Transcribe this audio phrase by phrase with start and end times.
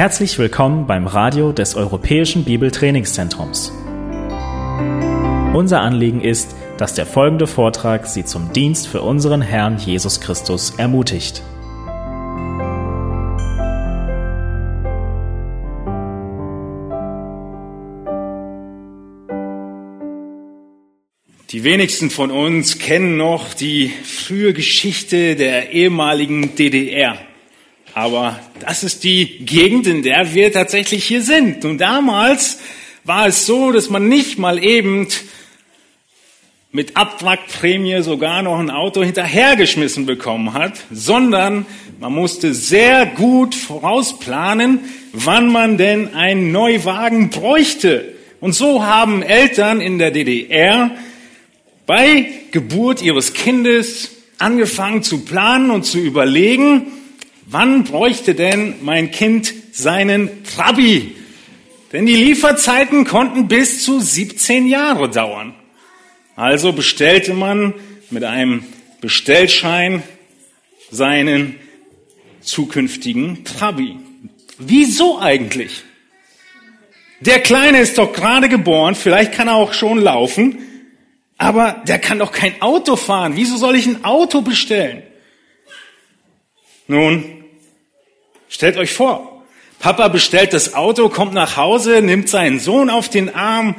[0.00, 3.70] Herzlich willkommen beim Radio des Europäischen Bibeltrainingszentrums.
[5.52, 10.70] Unser Anliegen ist, dass der folgende Vortrag Sie zum Dienst für unseren Herrn Jesus Christus
[10.78, 11.42] ermutigt.
[21.50, 27.18] Die wenigsten von uns kennen noch die frühe Geschichte der ehemaligen DDR.
[27.94, 31.64] Aber das ist die Gegend, in der wir tatsächlich hier sind.
[31.64, 32.58] Und damals
[33.04, 35.08] war es so, dass man nicht mal eben
[36.72, 41.66] mit Abwrackprämie sogar noch ein Auto hinterhergeschmissen bekommen hat, sondern
[41.98, 44.80] man musste sehr gut vorausplanen,
[45.12, 48.14] wann man denn einen Neuwagen bräuchte.
[48.40, 50.92] Und so haben Eltern in der DDR
[51.86, 56.86] bei Geburt ihres Kindes angefangen zu planen und zu überlegen,
[57.50, 61.16] wann bräuchte denn mein Kind seinen Trabi?
[61.92, 65.54] Denn die Lieferzeiten konnten bis zu 17 Jahre dauern.
[66.36, 67.74] Also bestellte man
[68.10, 68.64] mit einem
[69.00, 70.02] Bestellschein
[70.90, 71.56] seinen
[72.40, 73.96] zukünftigen Trabi.
[74.58, 75.82] Wieso eigentlich?
[77.20, 80.58] Der Kleine ist doch gerade geboren, vielleicht kann er auch schon laufen,
[81.36, 83.32] aber der kann doch kein Auto fahren.
[83.36, 85.02] Wieso soll ich ein Auto bestellen?
[86.86, 87.39] Nun,
[88.50, 89.42] stellt euch vor,
[89.78, 93.76] Papa bestellt das Auto, kommt nach Hause, nimmt seinen Sohn auf den Arm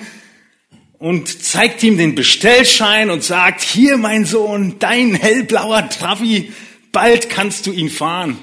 [0.98, 6.52] und zeigt ihm den Bestellschein und sagt, hier mein Sohn, dein hellblauer Travi,
[6.92, 8.38] bald kannst du ihn fahren.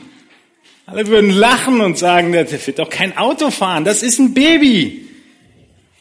[0.86, 5.08] Alle würden lachen und sagen, der wird doch kein Auto fahren, das ist ein Baby.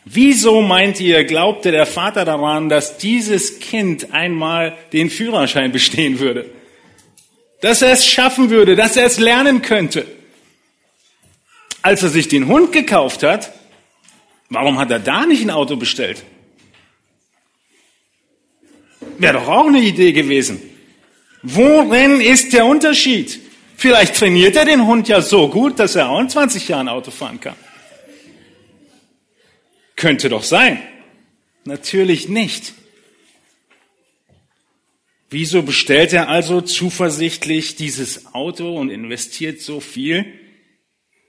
[0.05, 6.49] Wieso meint ihr, glaubte der Vater daran, dass dieses Kind einmal den Führerschein bestehen würde?
[7.61, 10.05] Dass er es schaffen würde, dass er es lernen könnte?
[11.87, 13.53] Als er sich den Hund gekauft hat,
[14.49, 16.21] warum hat er da nicht ein Auto bestellt?
[19.17, 20.61] Wäre doch auch eine Idee gewesen.
[21.43, 23.39] Worin ist der Unterschied?
[23.77, 27.09] Vielleicht trainiert er den Hund ja so gut, dass er auch in 20 Jahren Auto
[27.09, 27.55] fahren kann.
[29.95, 30.83] Könnte doch sein.
[31.63, 32.73] Natürlich nicht.
[35.29, 40.46] Wieso bestellt er also zuversichtlich dieses Auto und investiert so viel?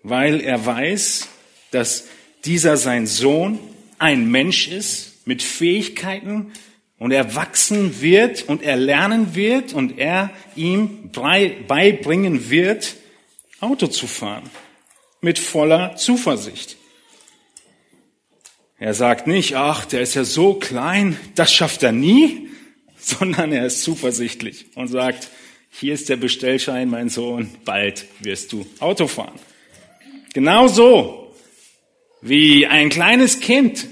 [0.03, 1.29] Weil er weiß,
[1.71, 2.05] dass
[2.45, 3.59] dieser sein Sohn
[3.99, 6.53] ein Mensch ist mit Fähigkeiten
[6.99, 12.97] und er wachsen wird und er lernen wird und er ihm beibringen wird,
[13.61, 14.49] Auto zu fahren.
[15.21, 16.77] Mit voller Zuversicht.
[18.79, 22.49] Er sagt nicht, ach, der ist ja so klein, das schafft er nie,
[22.99, 25.29] sondern er ist zuversichtlich und sagt,
[25.71, 29.39] hier ist der Bestellschein, mein Sohn, bald wirst du Auto fahren.
[30.35, 31.33] Genauso
[32.21, 33.87] wie ein kleines Kind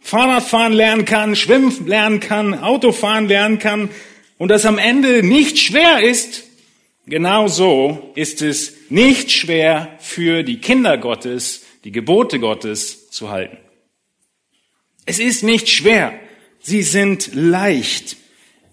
[0.00, 3.90] Fahrradfahren lernen kann, Schwimmen lernen kann, Autofahren lernen kann
[4.38, 6.44] und das am Ende nicht schwer ist,
[7.06, 13.58] genauso ist es nicht schwer für die Kinder Gottes, die Gebote Gottes zu halten.
[15.04, 16.18] Es ist nicht schwer.
[16.60, 18.16] Sie sind leicht.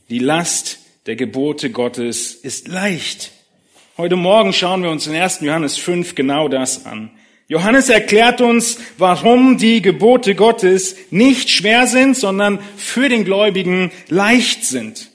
[0.10, 3.32] Die Last der Gebote Gottes ist leicht.
[3.98, 5.40] Heute Morgen schauen wir uns in 1.
[5.40, 7.12] Johannes 5 genau das an.
[7.48, 14.66] Johannes erklärt uns, warum die Gebote Gottes nicht schwer sind, sondern für den Gläubigen leicht
[14.66, 15.12] sind.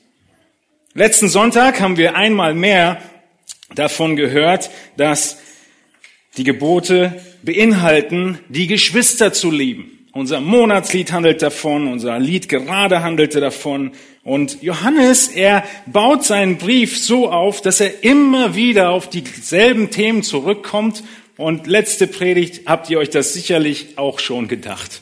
[0.95, 3.03] Letzten Sonntag haben wir einmal mehr
[3.75, 5.37] davon gehört, dass
[6.39, 10.00] die Gebote beinhalten, die Geschwister zu lieben.
[10.12, 13.93] Unser Monatslied handelt davon, unser Lied gerade handelte davon.
[14.25, 20.25] Und Johannes, er baut seinen Brief so auf, dass er immer wieder auf dieselben Themen
[20.25, 21.04] zurückkommt.
[21.37, 25.00] Und letzte Predigt habt ihr euch das sicherlich auch schon gedacht.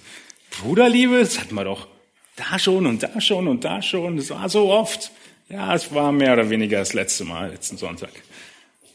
[0.60, 1.88] Bruderliebe, das hatten wir doch
[2.36, 4.18] da schon und da schon und da schon.
[4.18, 5.10] Das war so oft.
[5.48, 8.10] Ja, es war mehr oder weniger das letzte Mal, letzten Sonntag.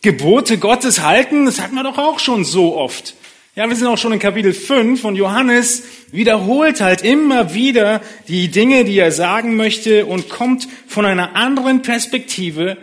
[0.04, 3.16] Gebote Gottes halten, das hatten wir doch auch schon so oft.
[3.56, 8.48] Ja, wir sind auch schon in Kapitel 5 und Johannes wiederholt halt immer wieder die
[8.48, 12.78] Dinge, die er sagen möchte und kommt von einer anderen Perspektive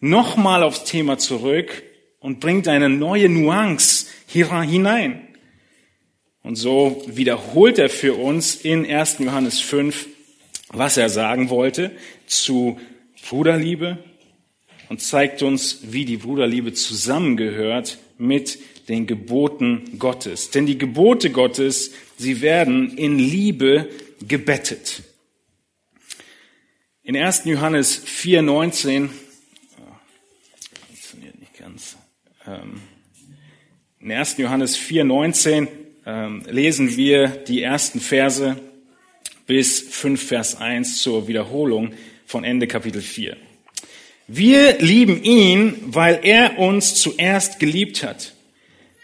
[0.00, 1.84] nochmal aufs Thema zurück
[2.18, 5.28] und bringt eine neue Nuance hier hinein.
[6.42, 9.18] Und so wiederholt er für uns in 1.
[9.20, 10.08] Johannes 5,
[10.70, 11.92] was er sagen wollte
[12.26, 12.80] zu
[13.28, 13.98] Bruderliebe
[14.88, 18.58] und zeigt uns, wie die Bruderliebe zusammengehört mit
[18.88, 20.50] den Geboten Gottes.
[20.50, 23.88] Denn die Gebote Gottes, sie werden in Liebe
[24.26, 25.02] gebettet.
[27.02, 27.42] In 1.
[27.44, 29.10] Johannes 4, 19,
[30.86, 31.96] funktioniert nicht ganz,
[32.46, 32.80] ähm,
[34.00, 34.38] In 1.
[34.38, 35.68] Johannes 4, 19
[36.06, 38.56] ähm, lesen wir die ersten Verse
[39.46, 41.92] bis 5 Vers 1 zur Wiederholung
[42.26, 43.36] von Ende Kapitel 4.
[44.26, 48.32] Wir lieben ihn, weil er uns zuerst geliebt hat.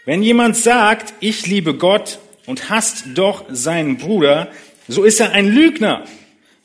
[0.05, 4.49] Wenn jemand sagt, ich liebe Gott und hasst doch seinen Bruder,
[4.87, 6.05] so ist er ein Lügner.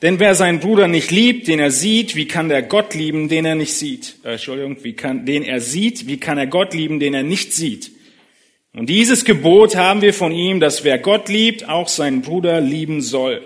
[0.03, 3.45] Denn wer seinen Bruder nicht liebt, den er sieht, wie kann der Gott lieben, den
[3.45, 4.17] er nicht sieht?
[4.25, 7.53] Äh, Entschuldigung, wie kann, den er sieht, wie kann er Gott lieben, den er nicht
[7.53, 7.93] sieht?
[8.75, 13.01] Und dieses Gebot haben wir von ihm, dass wer Gott liebt, auch seinen Bruder lieben
[13.01, 13.43] soll.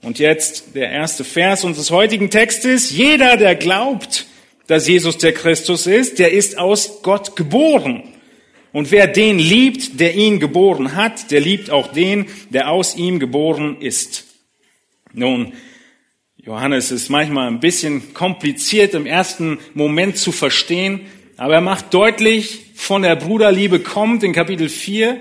[0.00, 2.90] Und jetzt der erste Vers unseres heutigen Textes.
[2.90, 4.26] Jeder, der glaubt,
[4.66, 8.02] dass Jesus der Christus ist, der ist aus Gott geboren.
[8.72, 13.18] Und wer den liebt, der ihn geboren hat, der liebt auch den, der aus ihm
[13.18, 14.24] geboren ist.
[15.12, 15.54] Nun,
[16.36, 21.02] Johannes ist manchmal ein bisschen kompliziert im ersten Moment zu verstehen,
[21.36, 25.18] aber er macht deutlich, von der Bruderliebe kommt in Kapitel 4,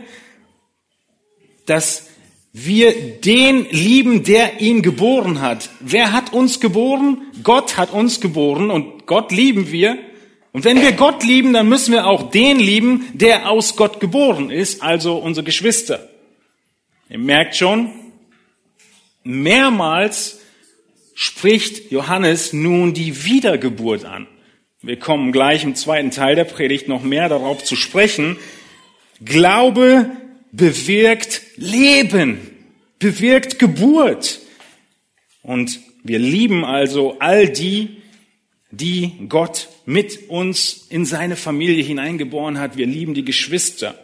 [1.66, 2.08] dass
[2.54, 5.70] wir den lieben, der ihn geboren hat.
[5.80, 7.22] Wer hat uns geboren?
[7.44, 9.98] Gott hat uns geboren und Gott lieben wir.
[10.58, 14.50] Und wenn wir Gott lieben, dann müssen wir auch den lieben, der aus Gott geboren
[14.50, 16.10] ist, also unsere Geschwister.
[17.12, 17.92] Ihr merkt schon,
[19.24, 20.40] mehrmals
[21.14, 24.26] spricht Johannes nun die Wiedergeburt an.
[24.82, 28.38] Wir kommen gleich im zweiten Teil der Predigt noch mehr darauf zu sprechen.
[29.24, 30.10] Glaube
[30.52, 32.40] bewirkt Leben,
[32.98, 34.40] bewirkt Geburt.
[35.44, 37.97] Und wir lieben also all die,
[38.78, 42.78] die Gott mit uns in seine Familie hineingeboren hat.
[42.78, 43.98] Wir lieben die Geschwister.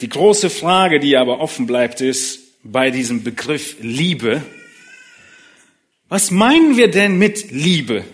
[0.00, 4.42] Die große Frage, die aber offen bleibt, ist bei diesem Begriff Liebe.
[6.08, 8.04] Was meinen wir denn mit Liebe?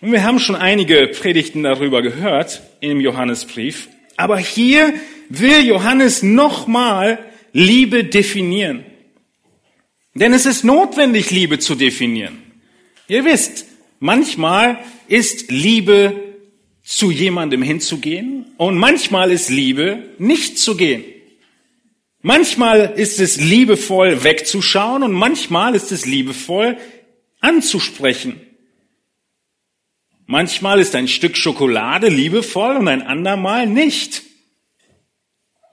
[0.00, 3.88] Und wir haben schon einige Predigten darüber gehört im Johannesbrief.
[4.16, 4.92] Aber hier
[5.28, 7.18] will Johannes nochmal
[7.52, 8.84] Liebe definieren.
[10.14, 12.51] Denn es ist notwendig, Liebe zu definieren.
[13.12, 13.66] Ihr wisst,
[14.00, 16.38] manchmal ist Liebe
[16.82, 21.04] zu jemandem hinzugehen und manchmal ist Liebe nicht zu gehen.
[22.22, 26.78] Manchmal ist es liebevoll wegzuschauen und manchmal ist es liebevoll
[27.40, 28.40] anzusprechen.
[30.24, 34.22] Manchmal ist ein Stück Schokolade liebevoll und ein andermal nicht.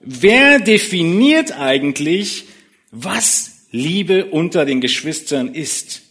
[0.01, 2.47] Wer definiert eigentlich,
[2.91, 6.08] was Liebe unter den Geschwistern ist?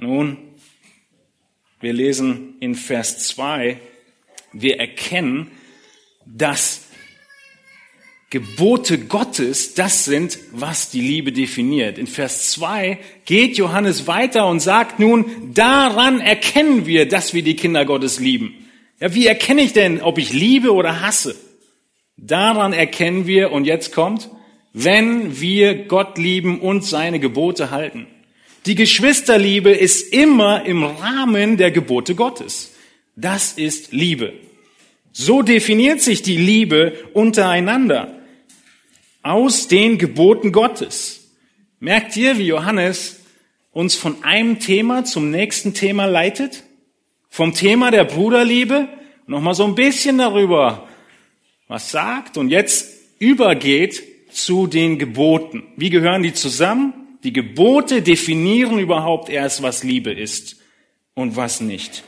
[0.00, 0.38] Nun,
[1.78, 3.78] wir lesen in Vers 2,
[4.54, 5.50] wir erkennen,
[6.24, 6.86] dass
[8.30, 11.98] Gebote Gottes, das sind, was die Liebe definiert.
[11.98, 17.56] In Vers 2 geht Johannes weiter und sagt nun, daran erkennen wir, dass wir die
[17.56, 18.54] Kinder Gottes lieben.
[19.00, 21.36] Ja, wie erkenne ich denn, ob ich liebe oder hasse?
[22.16, 24.30] Daran erkennen wir, und jetzt kommt,
[24.72, 28.06] wenn wir Gott lieben und seine Gebote halten.
[28.66, 32.74] Die Geschwisterliebe ist immer im Rahmen der Gebote Gottes.
[33.16, 34.34] Das ist Liebe.
[35.12, 38.20] So definiert sich die Liebe untereinander
[39.22, 41.30] aus den Geboten Gottes.
[41.80, 43.20] Merkt ihr, wie Johannes
[43.72, 46.64] uns von einem Thema zum nächsten Thema leitet?
[47.30, 48.88] Vom Thema der Bruderliebe
[49.26, 50.86] nochmal so ein bisschen darüber
[51.66, 55.62] was sagt und jetzt übergeht zu den Geboten.
[55.76, 56.99] Wie gehören die zusammen?
[57.22, 60.56] Die Gebote definieren überhaupt erst, was Liebe ist
[61.14, 62.02] und was nicht.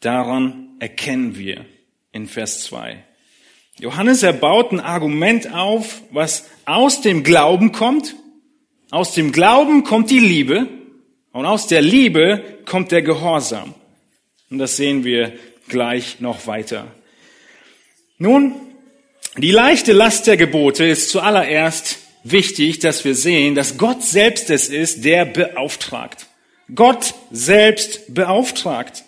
[0.00, 1.64] Daran erkennen wir
[2.12, 3.04] in Vers 2.
[3.78, 8.14] Johannes erbaut ein Argument auf, was aus dem Glauben kommt.
[8.90, 10.68] Aus dem Glauben kommt die Liebe
[11.32, 13.74] und aus der Liebe kommt der Gehorsam.
[14.50, 15.32] Und das sehen wir
[15.68, 16.88] gleich noch weiter.
[18.18, 18.54] Nun,
[19.38, 24.68] die leichte Last der Gebote ist zuallererst wichtig, dass wir sehen, dass Gott selbst es
[24.68, 26.26] ist, der beauftragt.
[26.74, 29.04] Gott selbst beauftragt.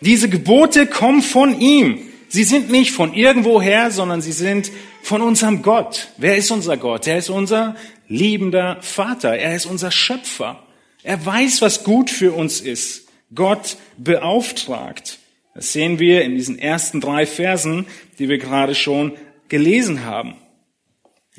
[0.00, 2.00] Diese Gebote kommen von ihm.
[2.28, 4.70] Sie sind nicht von irgendwoher, sondern sie sind
[5.02, 6.08] von unserem Gott.
[6.16, 7.06] Wer ist unser Gott?
[7.06, 7.76] Er ist unser
[8.08, 9.36] liebender Vater.
[9.36, 10.62] Er ist unser Schöpfer.
[11.02, 13.06] Er weiß, was gut für uns ist.
[13.34, 15.18] Gott beauftragt.
[15.54, 17.86] Das sehen wir in diesen ersten drei Versen,
[18.18, 19.12] die wir gerade schon
[19.48, 20.34] gelesen haben.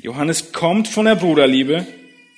[0.00, 1.86] Johannes kommt von der Bruderliebe,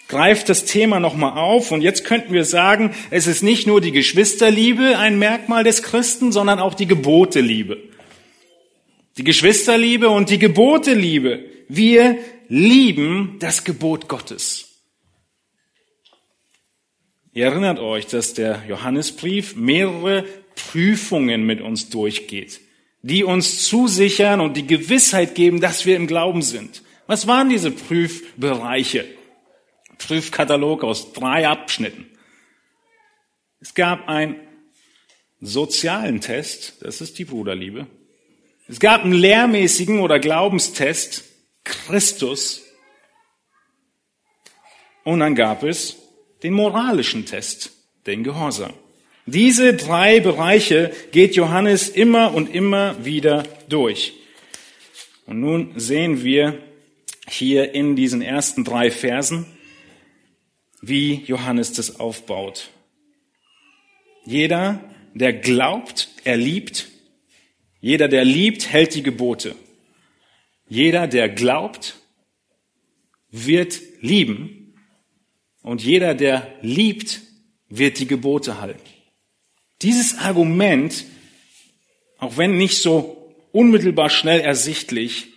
[0.09, 3.93] greift das Thema nochmal auf und jetzt könnten wir sagen, es ist nicht nur die
[3.93, 7.79] Geschwisterliebe ein Merkmal des Christen, sondern auch die Geboteliebe.
[9.17, 11.45] Die Geschwisterliebe und die Geboteliebe.
[11.69, 14.67] Wir lieben das Gebot Gottes.
[17.33, 20.25] Ihr erinnert euch, dass der Johannesbrief mehrere
[20.57, 22.61] Prüfungen mit uns durchgeht.
[23.03, 26.83] die uns zusichern und die Gewissheit geben, dass wir im Glauben sind.
[27.11, 29.05] Was waren diese Prüfbereiche?
[29.99, 32.09] Prüfkatalog aus drei Abschnitten.
[33.61, 34.37] Es gab einen
[35.41, 37.89] sozialen Test, das ist die Bruderliebe.
[38.69, 41.25] Es gab einen lehrmäßigen oder Glaubenstest,
[41.65, 42.63] Christus.
[45.03, 45.97] Und dann gab es
[46.45, 47.73] den moralischen Test,
[48.07, 48.75] den Gehorsam.
[49.27, 54.13] Diese drei Bereiche geht Johannes immer und immer wieder durch.
[55.27, 56.70] Und nun sehen wir
[57.31, 59.47] hier in diesen ersten drei Versen,
[60.81, 62.71] wie Johannes das aufbaut.
[64.25, 64.83] Jeder,
[65.15, 66.89] der glaubt, er liebt,
[67.81, 69.55] jeder, der liebt, hält die Gebote.
[70.69, 71.97] Jeder, der glaubt,
[73.31, 74.75] wird lieben.
[75.63, 77.23] Und jeder, der liebt,
[77.69, 78.81] wird die Gebote halten.
[79.83, 81.07] Dieses Argument,
[82.19, 85.29] auch wenn nicht so unmittelbar schnell ersichtlich,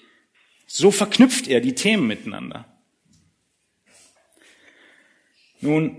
[0.76, 2.66] so verknüpft er die Themen miteinander.
[5.62, 5.98] Nun,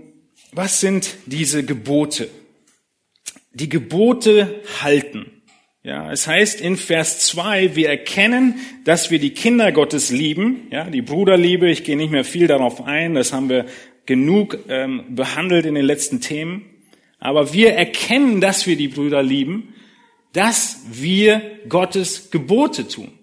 [0.51, 2.29] was sind diese Gebote?
[3.53, 5.31] Die Gebote halten.
[5.81, 10.89] Ja, es heißt in Vers 2, wir erkennen, dass wir die Kinder Gottes lieben, ja,
[10.89, 13.67] die Bruderliebe, ich gehe nicht mehr viel darauf ein, das haben wir
[14.05, 16.65] genug ähm, behandelt in den letzten Themen,
[17.19, 19.73] aber wir erkennen, dass wir die Brüder lieben,
[20.33, 23.13] dass wir Gottes Gebote tun.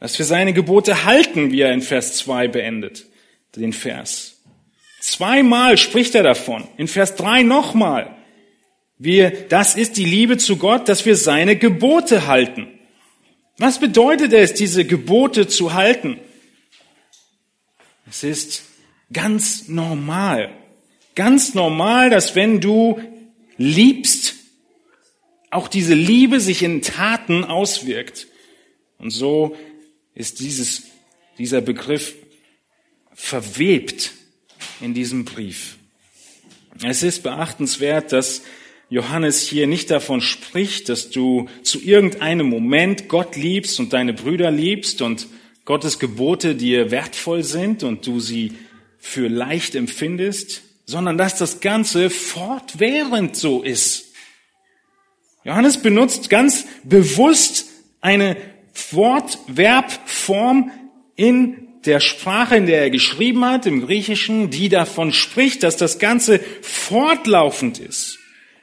[0.00, 3.06] Dass wir seine Gebote halten, wie er in Vers 2 beendet,
[3.54, 4.38] den Vers.
[5.00, 8.16] Zweimal spricht er davon, in Vers 3 nochmal.
[8.98, 12.68] Wir, das ist die Liebe zu Gott, dass wir seine Gebote halten.
[13.56, 16.18] Was bedeutet es, diese Gebote zu halten?
[18.08, 18.64] Es ist
[19.12, 20.50] ganz normal,
[21.14, 23.00] ganz normal, dass wenn du
[23.56, 24.34] liebst,
[25.50, 28.28] auch diese Liebe sich in Taten auswirkt.
[28.98, 29.56] Und so
[30.20, 30.82] ist dieses,
[31.38, 32.14] dieser Begriff
[33.14, 34.12] verwebt
[34.82, 35.78] in diesem Brief.
[36.82, 38.42] Es ist beachtenswert, dass
[38.90, 44.50] Johannes hier nicht davon spricht, dass du zu irgendeinem Moment Gott liebst und deine Brüder
[44.50, 45.26] liebst und
[45.64, 48.52] Gottes Gebote dir wertvoll sind und du sie
[48.98, 54.12] für leicht empfindest, sondern dass das Ganze fortwährend so ist.
[55.44, 57.66] Johannes benutzt ganz bewusst
[58.02, 58.36] eine
[58.92, 60.70] Wortverbform
[61.16, 65.98] in der Sprache, in der er geschrieben hat, im Griechischen, die davon spricht, dass das
[65.98, 68.18] Ganze fortlaufend ist.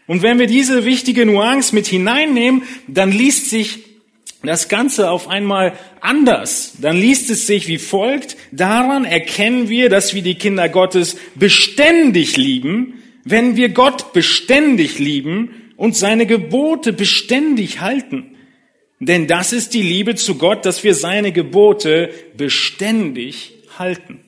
[0.06, 3.80] Und wenn wir diese wichtige Nuance mit hineinnehmen, dann liest sich
[4.44, 6.74] das Ganze auf einmal anders.
[6.80, 8.38] Dann liest es sich wie folgt.
[8.52, 15.74] Daran erkennen wir, dass wir die Kinder Gottes beständig lieben, wenn wir Gott beständig lieben
[15.76, 18.37] und seine Gebote beständig halten.
[19.00, 24.24] Denn das ist die Liebe zu Gott, dass wir seine Gebote beständig halten.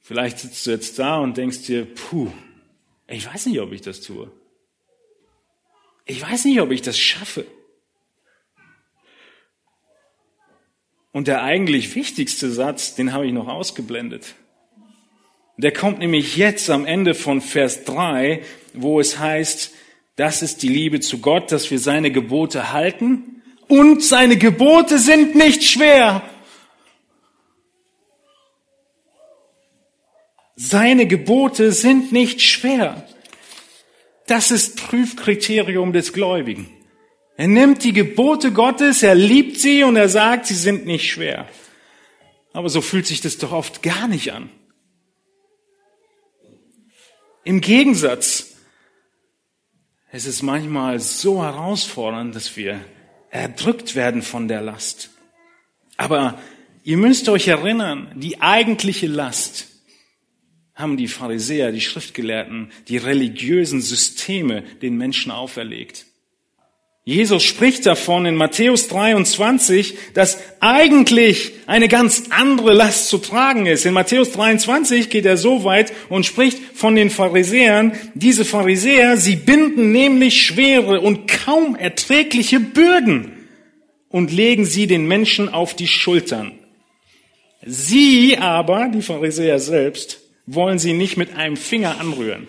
[0.00, 2.32] Vielleicht sitzt du jetzt da und denkst dir, puh,
[3.06, 4.30] ich weiß nicht, ob ich das tue.
[6.06, 7.46] Ich weiß nicht, ob ich das schaffe.
[11.12, 14.34] Und der eigentlich wichtigste Satz, den habe ich noch ausgeblendet.
[15.56, 18.42] Der kommt nämlich jetzt am Ende von Vers 3,
[18.74, 19.72] wo es heißt,
[20.18, 25.36] das ist die Liebe zu Gott, dass wir seine Gebote halten und seine Gebote sind
[25.36, 26.28] nicht schwer.
[30.56, 33.06] Seine Gebote sind nicht schwer.
[34.26, 36.68] Das ist Prüfkriterium des Gläubigen.
[37.36, 41.48] Er nimmt die Gebote Gottes, er liebt sie und er sagt, sie sind nicht schwer.
[42.52, 44.50] Aber so fühlt sich das doch oft gar nicht an.
[47.44, 48.47] Im Gegensatz,
[50.10, 52.80] es ist manchmal so herausfordernd, dass wir
[53.30, 55.10] erdrückt werden von der Last.
[55.96, 56.38] Aber
[56.82, 59.66] ihr müsst euch erinnern, die eigentliche Last,
[60.74, 66.06] haben die Pharisäer, die Schriftgelehrten, die religiösen Systeme den Menschen auferlegt.
[67.08, 73.86] Jesus spricht davon in Matthäus 23, dass eigentlich eine ganz andere Last zu tragen ist.
[73.86, 77.92] In Matthäus 23 geht er so weit und spricht von den Pharisäern.
[78.12, 83.32] Diese Pharisäer, sie binden nämlich schwere und kaum erträgliche Bürden
[84.10, 86.58] und legen sie den Menschen auf die Schultern.
[87.64, 92.48] Sie aber, die Pharisäer selbst, wollen sie nicht mit einem Finger anrühren.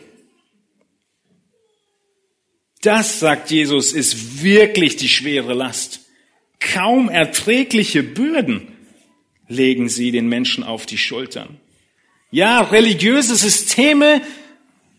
[2.81, 6.01] Das, sagt Jesus, ist wirklich die schwere Last.
[6.59, 8.67] Kaum erträgliche Bürden
[9.47, 11.57] legen sie den Menschen auf die Schultern.
[12.31, 14.21] Ja, religiöse Systeme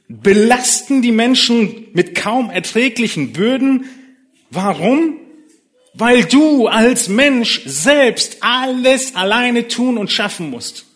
[0.09, 3.85] belasten die Menschen mit kaum erträglichen Bürden.
[4.51, 5.17] Warum?
[5.95, 10.87] Weil du als Mensch selbst alles alleine tun und schaffen musst.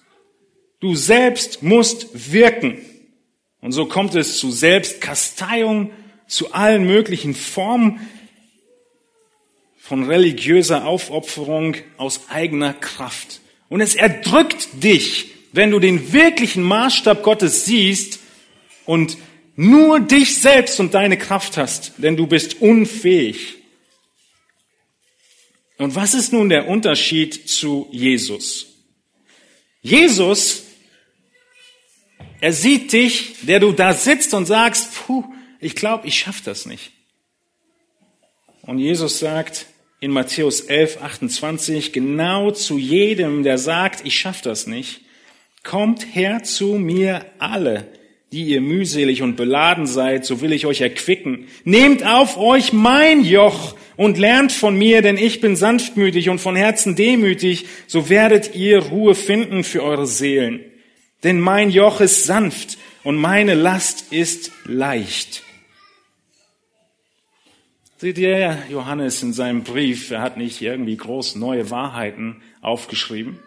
[0.81, 2.79] Du selbst musst wirken.
[3.61, 5.93] Und so kommt es zu Selbstkasteiung,
[6.27, 8.07] zu allen möglichen Formen
[9.79, 13.41] von religiöser Aufopferung aus eigener Kraft.
[13.69, 18.21] Und es erdrückt dich, wenn du den wirklichen Maßstab Gottes siehst
[18.87, 19.19] und
[19.57, 23.57] nur dich selbst und deine Kraft hast, denn du bist unfähig.
[25.77, 28.67] Und was ist nun der Unterschied zu Jesus?
[29.83, 30.65] Jesus,
[32.41, 35.25] er sieht dich, der du da sitzt und sagst, puh,
[35.65, 36.93] ich glaube, ich schaff das nicht.
[38.63, 39.67] Und Jesus sagt
[40.01, 45.01] in Matthäus 11, 28, genau zu jedem, der sagt, ich schaff das nicht,
[45.63, 47.89] kommt her zu mir alle,
[48.33, 51.47] die ihr mühselig und beladen seid, so will ich euch erquicken.
[51.65, 56.57] Nehmt auf euch mein Joch und lernt von mir, denn ich bin sanftmütig und von
[56.57, 60.61] Herzen demütig, so werdet ihr Ruhe finden für eure Seelen.
[61.23, 65.44] Denn mein Joch ist sanft und meine Last ist leicht.
[67.97, 73.39] Seht ihr, Johannes in seinem Brief, er hat nicht irgendwie groß neue Wahrheiten aufgeschrieben,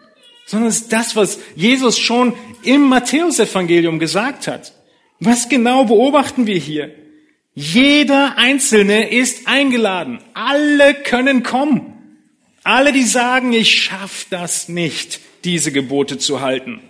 [0.46, 4.72] sondern es ist das, was Jesus schon im Matthäusevangelium gesagt hat.
[5.20, 6.94] Was genau beobachten wir hier?
[7.54, 10.20] Jeder Einzelne ist eingeladen.
[10.32, 11.92] Alle können kommen.
[12.64, 16.80] Alle, die sagen, ich schaff das nicht, diese Gebote zu halten.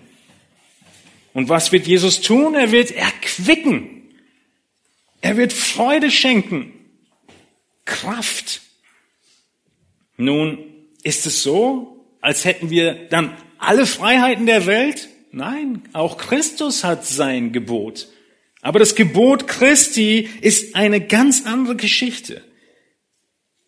[1.34, 2.54] Und was wird Jesus tun?
[2.54, 4.02] Er wird erquicken.
[5.20, 6.77] Er wird Freude schenken.
[7.88, 8.60] Kraft.
[10.16, 10.58] Nun,
[11.02, 15.08] ist es so, als hätten wir dann alle Freiheiten der Welt?
[15.32, 18.08] Nein, auch Christus hat sein Gebot.
[18.60, 22.42] Aber das Gebot Christi ist eine ganz andere Geschichte.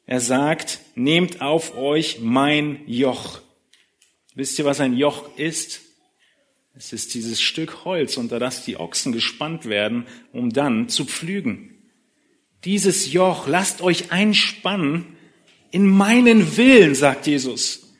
[0.06, 3.40] Er sagt, nehmt auf euch mein Joch.
[4.34, 5.80] Wisst ihr, was ein Joch ist?
[6.74, 11.79] Es ist dieses Stück Holz, unter das die Ochsen gespannt werden, um dann zu pflügen.
[12.64, 15.16] Dieses Joch, lasst euch einspannen
[15.70, 17.94] in meinen Willen, sagt Jesus.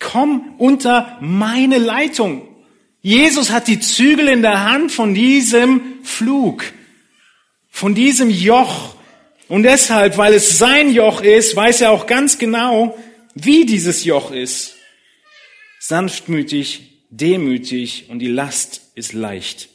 [0.00, 2.48] Komm unter meine Leitung.
[3.02, 6.64] Jesus hat die Zügel in der Hand von diesem Flug,
[7.70, 8.96] von diesem Joch.
[9.48, 12.98] Und deshalb, weil es sein Joch ist, weiß er auch ganz genau,
[13.34, 14.74] wie dieses Joch ist.
[15.78, 19.68] Sanftmütig, demütig und die Last ist leicht.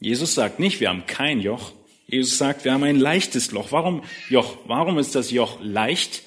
[0.00, 1.72] Jesus sagt nicht, wir haben kein Joch.
[2.06, 3.70] Jesus sagt, wir haben ein leichtes Loch.
[3.70, 4.56] Warum Joch?
[4.66, 6.22] Warum ist das Joch leicht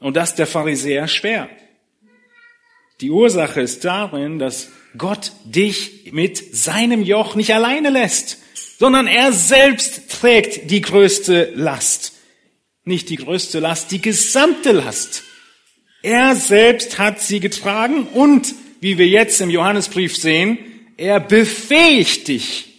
[0.00, 1.48] und das der Pharisäer schwer?
[3.02, 8.38] Die Ursache ist darin, dass Gott dich mit seinem Joch nicht alleine lässt,
[8.78, 12.14] sondern er selbst trägt die größte Last.
[12.84, 15.24] Nicht die größte Last, die gesamte Last.
[16.02, 20.58] Er selbst hat sie getragen und, wie wir jetzt im Johannesbrief sehen,
[20.96, 22.69] er befähigt dich,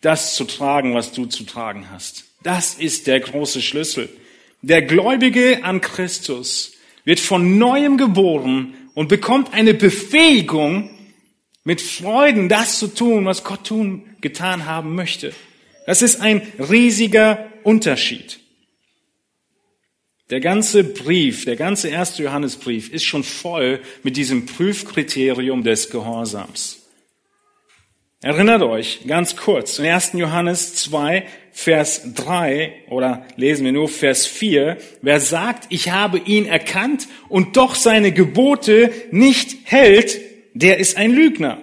[0.00, 2.24] das zu tragen, was du zu tragen hast.
[2.42, 4.08] Das ist der große Schlüssel.
[4.62, 6.72] Der Gläubige an Christus
[7.04, 10.90] wird von neuem geboren und bekommt eine Befähigung,
[11.64, 15.32] mit Freuden das zu tun, was Gott tun, getan haben möchte.
[15.86, 18.38] Das ist ein riesiger Unterschied.
[20.30, 26.85] Der ganze Brief, der ganze erste Johannesbrief ist schon voll mit diesem Prüfkriterium des Gehorsams.
[28.22, 30.12] Erinnert euch ganz kurz, in 1.
[30.14, 36.46] Johannes 2, Vers 3 oder lesen wir nur Vers 4, wer sagt, ich habe ihn
[36.46, 40.18] erkannt und doch seine Gebote nicht hält,
[40.54, 41.58] der ist ein Lügner.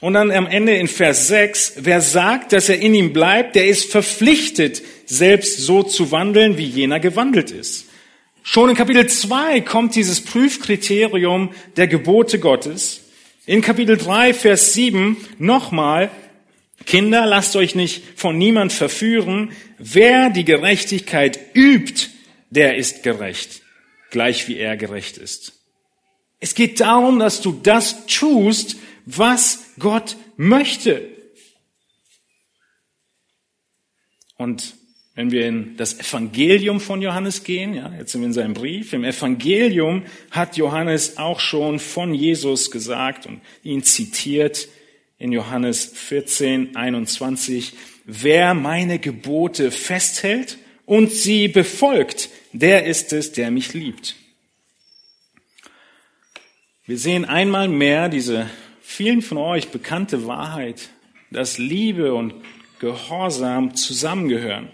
[0.00, 3.66] Und dann am Ende in Vers 6, wer sagt, dass er in ihm bleibt, der
[3.66, 7.90] ist verpflichtet, selbst so zu wandeln, wie jener gewandelt ist.
[8.42, 12.99] Schon in Kapitel 2 kommt dieses Prüfkriterium der Gebote Gottes.
[13.50, 16.12] In Kapitel 3, Vers 7 nochmal,
[16.86, 19.50] Kinder, lasst euch nicht von niemand verführen.
[19.76, 22.10] Wer die Gerechtigkeit übt,
[22.50, 23.62] der ist gerecht,
[24.10, 25.64] gleich wie er gerecht ist.
[26.38, 31.08] Es geht darum, dass du das tust, was Gott möchte.
[34.36, 34.76] Und
[35.20, 38.94] wenn wir in das Evangelium von Johannes gehen, ja, jetzt sind wir in seinem Brief,
[38.94, 44.66] im Evangelium hat Johannes auch schon von Jesus gesagt und ihn zitiert
[45.18, 47.74] in Johannes 14, 21,
[48.06, 50.56] wer meine Gebote festhält
[50.86, 54.16] und sie befolgt, der ist es, der mich liebt.
[56.86, 58.48] Wir sehen einmal mehr diese
[58.80, 60.88] vielen von euch bekannte Wahrheit,
[61.30, 62.32] dass Liebe und
[62.78, 64.70] Gehorsam zusammengehören.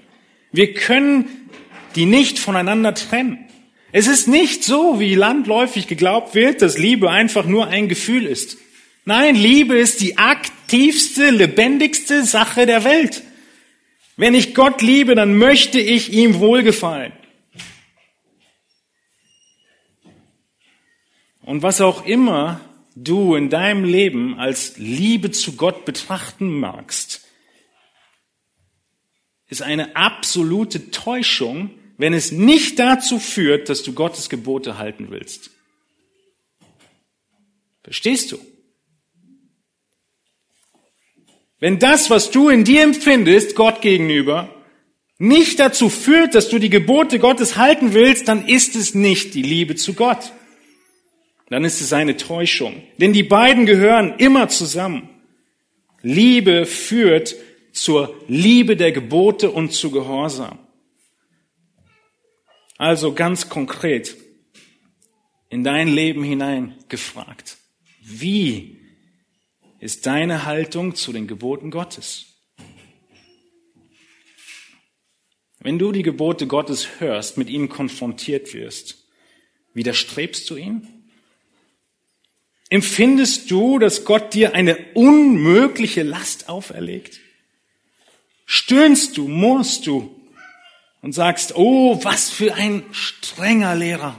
[0.52, 1.50] Wir können
[1.94, 3.46] die nicht voneinander trennen.
[3.92, 8.58] Es ist nicht so, wie landläufig geglaubt wird, dass Liebe einfach nur ein Gefühl ist.
[9.04, 13.22] Nein, Liebe ist die aktivste, lebendigste Sache der Welt.
[14.16, 17.12] Wenn ich Gott liebe, dann möchte ich ihm wohlgefallen.
[21.42, 22.60] Und was auch immer
[22.96, 27.25] du in deinem Leben als Liebe zu Gott betrachten magst,
[29.48, 35.50] ist eine absolute Täuschung, wenn es nicht dazu führt, dass du Gottes Gebote halten willst.
[37.82, 38.38] Verstehst du?
[41.58, 44.52] Wenn das, was du in dir empfindest, Gott gegenüber,
[45.18, 49.42] nicht dazu führt, dass du die Gebote Gottes halten willst, dann ist es nicht die
[49.42, 50.32] Liebe zu Gott.
[51.48, 52.82] Dann ist es eine Täuschung.
[52.98, 55.08] Denn die beiden gehören immer zusammen.
[56.02, 57.36] Liebe führt
[57.76, 60.58] zur Liebe der Gebote und zu Gehorsam.
[62.78, 64.16] Also ganz konkret
[65.50, 67.58] in dein Leben hinein gefragt.
[68.02, 68.80] Wie
[69.78, 72.26] ist deine Haltung zu den Geboten Gottes?
[75.58, 79.06] Wenn du die Gebote Gottes hörst, mit ihnen konfrontiert wirst,
[79.74, 81.10] widerstrebst du ihnen?
[82.68, 87.20] Empfindest du, dass Gott dir eine unmögliche Last auferlegt?
[88.46, 90.14] Stöhnst du, murrst du
[91.02, 94.18] und sagst, oh, was für ein strenger Lehrer.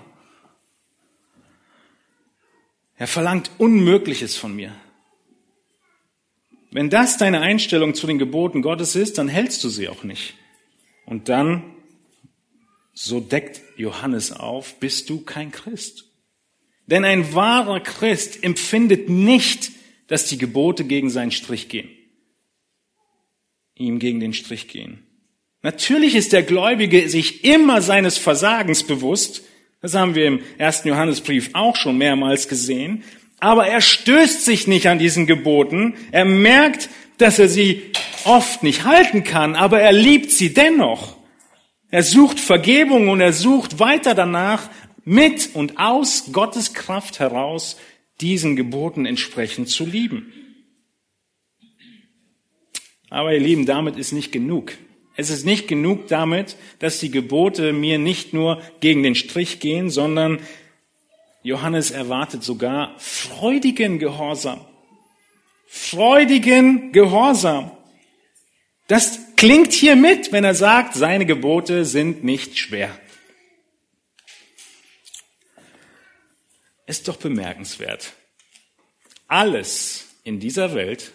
[2.97, 4.75] Er verlangt Unmögliches von mir.
[6.71, 10.35] Wenn das deine Einstellung zu den Geboten Gottes ist, dann hältst du sie auch nicht.
[11.05, 11.63] Und dann,
[12.93, 16.05] so deckt Johannes auf, bist du kein Christ.
[16.87, 19.71] Denn ein wahrer Christ empfindet nicht,
[20.07, 21.89] dass die Gebote gegen seinen Strich gehen.
[23.79, 25.03] Ihm gegen den Strich gehen.
[25.61, 29.43] Natürlich ist der Gläubige sich immer seines Versagens bewusst.
[29.81, 33.03] Das haben wir im ersten Johannesbrief auch schon mehrmals gesehen.
[33.39, 35.95] Aber er stößt sich nicht an diesen Geboten.
[36.11, 37.83] Er merkt, dass er sie
[38.23, 41.17] oft nicht halten kann, aber er liebt sie dennoch.
[41.89, 44.69] Er sucht Vergebung und er sucht weiter danach,
[45.05, 47.77] mit und aus Gottes Kraft heraus
[48.19, 50.33] diesen Geboten entsprechend zu lieben.
[53.09, 54.73] Aber ihr Lieben, damit ist nicht genug.
[55.15, 59.89] Es ist nicht genug damit, dass die Gebote mir nicht nur gegen den Strich gehen,
[59.89, 60.39] sondern
[61.41, 64.65] Johannes erwartet sogar freudigen Gehorsam.
[65.65, 67.71] Freudigen Gehorsam.
[68.87, 72.97] Das klingt hier mit, wenn er sagt, seine Gebote sind nicht schwer.
[76.85, 78.13] Ist doch bemerkenswert.
[79.27, 81.11] Alles in dieser Welt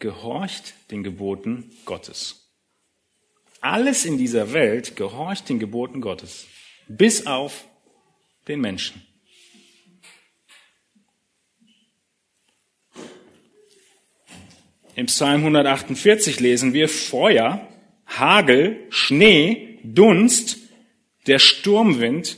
[0.00, 2.50] gehorcht den Geboten Gottes.
[3.60, 6.46] Alles in dieser Welt gehorcht den Geboten Gottes,
[6.88, 7.66] bis auf
[8.48, 9.02] den Menschen.
[14.96, 17.66] Im Psalm 148 lesen wir Feuer,
[18.06, 20.58] Hagel, Schnee, Dunst,
[21.26, 22.36] der Sturmwind,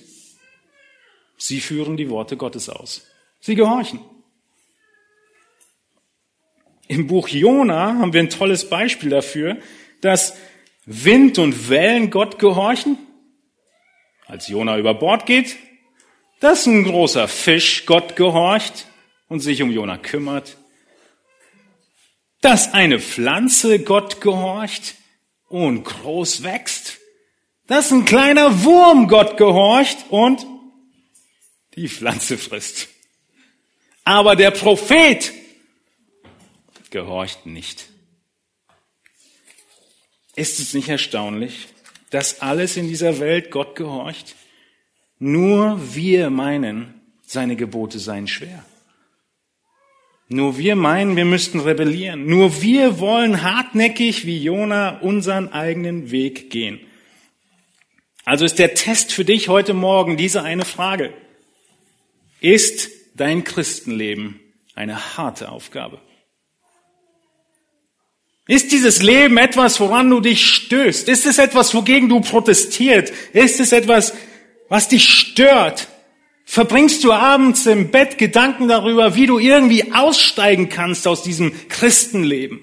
[1.36, 3.06] sie führen die Worte Gottes aus.
[3.40, 4.00] Sie gehorchen.
[6.92, 9.56] Im Buch Jona haben wir ein tolles Beispiel dafür,
[10.02, 10.36] dass
[10.84, 12.98] Wind und Wellen Gott gehorchen.
[14.26, 15.56] Als Jona über Bord geht,
[16.40, 18.88] dass ein großer Fisch Gott gehorcht
[19.28, 20.58] und sich um Jona kümmert.
[22.42, 24.96] Dass eine Pflanze Gott gehorcht
[25.48, 26.98] und groß wächst.
[27.68, 30.46] Dass ein kleiner Wurm Gott gehorcht und
[31.74, 32.88] die Pflanze frisst.
[34.04, 35.32] Aber der Prophet
[36.92, 37.88] gehorcht nicht.
[40.36, 41.68] Ist es nicht erstaunlich,
[42.10, 44.36] dass alles in dieser Welt Gott gehorcht?
[45.18, 48.64] Nur wir meinen, seine Gebote seien schwer.
[50.28, 52.26] Nur wir meinen, wir müssten rebellieren.
[52.26, 56.80] Nur wir wollen hartnäckig wie Jona unseren eigenen Weg gehen.
[58.24, 61.12] Also ist der Test für dich heute Morgen diese eine Frage.
[62.40, 64.40] Ist dein Christenleben
[64.74, 66.00] eine harte Aufgabe?
[68.48, 71.08] Ist dieses Leben etwas, woran du dich stößt?
[71.08, 73.12] Ist es etwas, wogegen du protestiert?
[73.32, 74.14] Ist es etwas,
[74.68, 75.88] was dich stört?
[76.44, 82.60] Verbringst du abends im Bett Gedanken darüber, wie du irgendwie aussteigen kannst aus diesem Christenleben?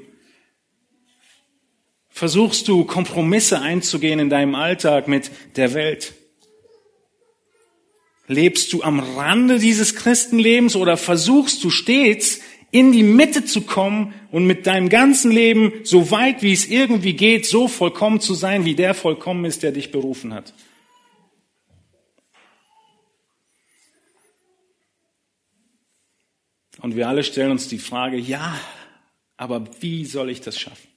[2.09, 6.13] Versuchst du Kompromisse einzugehen in deinem Alltag mit der Welt?
[8.27, 14.13] Lebst du am Rande dieses Christenlebens oder versuchst du stets in die Mitte zu kommen
[14.31, 18.65] und mit deinem ganzen Leben, so weit wie es irgendwie geht, so vollkommen zu sein,
[18.65, 20.53] wie der vollkommen ist, der dich berufen hat.
[26.81, 28.57] Und wir alle stellen uns die Frage, ja,
[29.35, 30.87] aber wie soll ich das schaffen?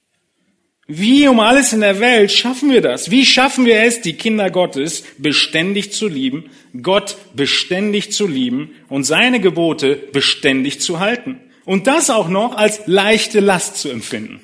[0.85, 3.09] Wie um alles in der Welt schaffen wir das?
[3.09, 6.49] Wie schaffen wir es, die Kinder Gottes beständig zu lieben,
[6.81, 11.39] Gott beständig zu lieben und seine Gebote beständig zu halten?
[11.65, 14.43] Und das auch noch als leichte Last zu empfinden.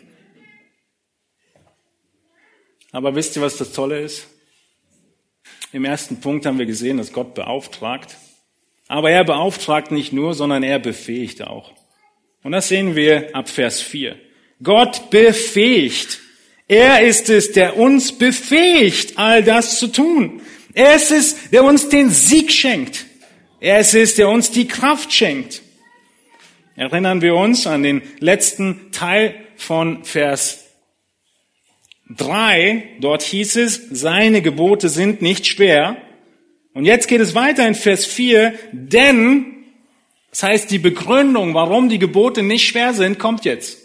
[2.92, 4.28] Aber wisst ihr, was das Tolle ist?
[5.72, 8.18] Im ersten Punkt haben wir gesehen, dass Gott beauftragt.
[8.88, 11.74] Aber er beauftragt nicht nur, sondern er befähigt auch.
[12.42, 14.18] Und das sehen wir ab Vers 4.
[14.64, 16.20] Gott befähigt.
[16.68, 20.42] Er ist es, der uns befähigt, all das zu tun.
[20.74, 23.06] Er ist es, der uns den Sieg schenkt.
[23.60, 25.62] Er ist es, der uns die Kraft schenkt.
[26.80, 30.64] Erinnern wir uns an den letzten Teil von Vers
[32.16, 33.00] 3.
[33.02, 35.98] Dort hieß es, seine Gebote sind nicht schwer.
[36.74, 39.66] Und jetzt geht es weiter in Vers 4, denn,
[40.30, 43.80] das heißt die Begründung, warum die Gebote nicht schwer sind, kommt jetzt.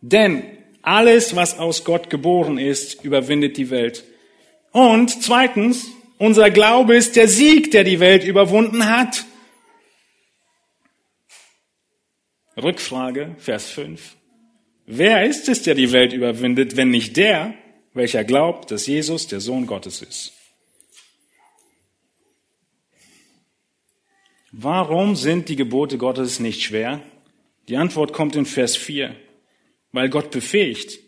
[0.00, 0.44] Denn
[0.82, 4.04] alles, was aus Gott geboren ist, überwindet die Welt.
[4.70, 9.24] Und zweitens, unser Glaube ist der Sieg, der die Welt überwunden hat.
[12.56, 14.16] Rückfrage, Vers 5.
[14.86, 17.54] Wer ist es, der die Welt überwindet, wenn nicht der,
[17.92, 20.32] welcher glaubt, dass Jesus der Sohn Gottes ist?
[24.52, 27.00] Warum sind die Gebote Gottes nicht schwer?
[27.68, 29.14] Die Antwort kommt in Vers 4
[29.96, 30.98] weil Gott befähigt.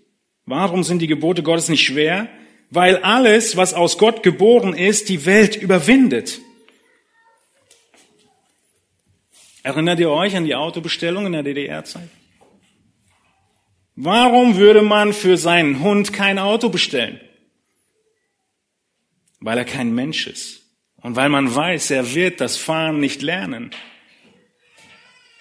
[0.47, 2.27] Warum sind die Gebote Gottes nicht schwer?
[2.71, 6.41] Weil alles, was aus Gott geboren ist, die Welt überwindet.
[9.63, 12.09] Erinnert ihr euch an die Autobestellung in der DDR-Zeit?
[13.97, 17.21] Warum würde man für seinen Hund kein Auto bestellen?
[19.41, 20.63] Weil er kein Mensch ist.
[21.03, 23.71] Und weil man weiß, er wird das Fahren nicht lernen.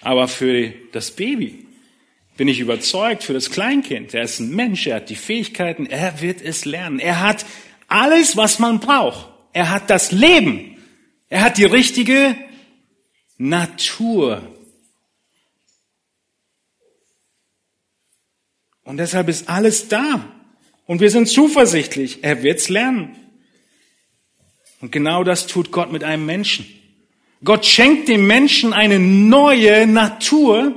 [0.02, 1.66] Aber für das Baby
[2.36, 4.14] bin ich überzeugt für das Kleinkind.
[4.14, 7.00] Er ist ein Mensch, er hat die Fähigkeiten, er wird es lernen.
[7.00, 7.46] Er hat
[7.88, 9.28] alles, was man braucht.
[9.54, 10.78] Er hat das Leben.
[11.30, 12.36] Er hat die richtige
[13.38, 14.42] Natur.
[18.84, 20.26] Und deshalb ist alles da.
[20.86, 22.24] Und wir sind zuversichtlich.
[22.24, 23.16] Er wird's lernen.
[24.80, 26.66] Und genau das tut Gott mit einem Menschen.
[27.44, 30.74] Gott schenkt dem Menschen eine neue Natur,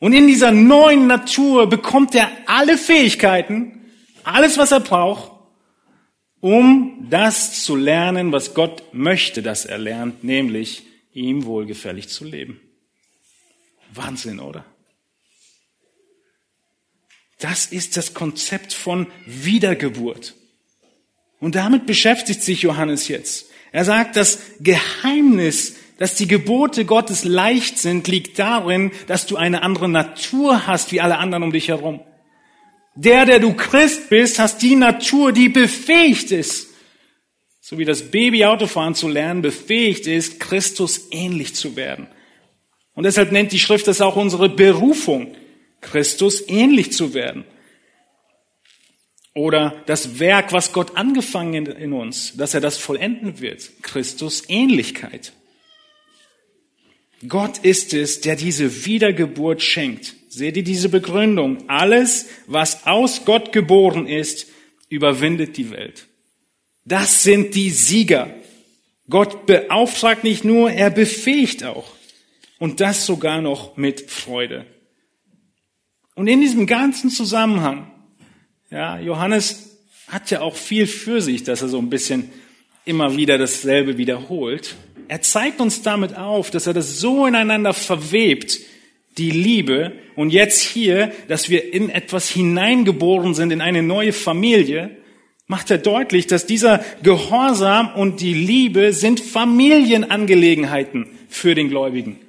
[0.00, 3.82] und in dieser neuen Natur bekommt er alle Fähigkeiten,
[4.24, 5.30] alles, was er braucht,
[6.40, 12.60] um das zu lernen, was Gott möchte, dass er lernt, nämlich ihm wohlgefällig zu leben.
[13.92, 14.64] Wahnsinn, oder?
[17.38, 20.34] Das ist das Konzept von Wiedergeburt.
[21.40, 23.46] Und damit beschäftigt sich Johannes jetzt.
[23.72, 29.62] Er sagt, das Geheimnis dass die Gebote Gottes leicht sind, liegt darin, dass du eine
[29.62, 32.00] andere Natur hast wie alle anderen um dich herum.
[32.94, 36.69] Der, der du Christ bist, hast die Natur, die befähigt ist,
[37.70, 42.08] so wie das Baby Autofahren zu lernen befähigt ist, Christus ähnlich zu werden.
[42.94, 45.36] Und deshalb nennt die Schrift das auch unsere Berufung,
[45.80, 47.44] Christus ähnlich zu werden.
[49.36, 55.32] Oder das Werk, was Gott angefangen in uns, dass er das vollenden wird, Christus Ähnlichkeit.
[57.28, 60.16] Gott ist es, der diese Wiedergeburt schenkt.
[60.28, 61.68] Seht ihr diese Begründung?
[61.68, 64.48] Alles, was aus Gott geboren ist,
[64.88, 66.09] überwindet die Welt.
[66.84, 68.34] Das sind die Sieger.
[69.08, 71.92] Gott beauftragt nicht nur, er befähigt auch.
[72.58, 74.66] Und das sogar noch mit Freude.
[76.14, 77.90] Und in diesem ganzen Zusammenhang,
[78.70, 82.30] ja, Johannes hat ja auch viel für sich, dass er so ein bisschen
[82.84, 84.76] immer wieder dasselbe wiederholt.
[85.08, 88.60] Er zeigt uns damit auf, dass er das so ineinander verwebt,
[89.18, 94.96] die Liebe, und jetzt hier, dass wir in etwas hineingeboren sind, in eine neue Familie,
[95.50, 102.20] macht er deutlich, dass dieser Gehorsam und die Liebe sind Familienangelegenheiten für den Gläubigen.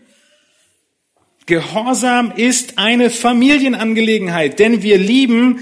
[1.46, 5.60] Gehorsam ist eine Familienangelegenheit, denn wir lieben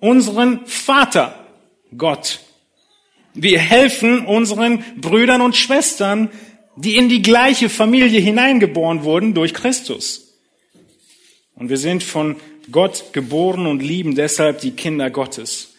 [0.00, 1.46] unseren Vater,
[1.98, 2.40] Gott.
[3.34, 6.30] Wir helfen unseren Brüdern und Schwestern
[6.76, 10.38] die in die gleiche Familie hineingeboren wurden durch Christus.
[11.54, 12.36] Und wir sind von
[12.70, 15.71] Gott geboren und lieben deshalb die Kinder Gottes.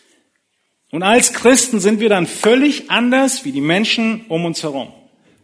[0.94, 4.94] Und als Christen sind wir dann völlig anders wie die Menschen um uns herum.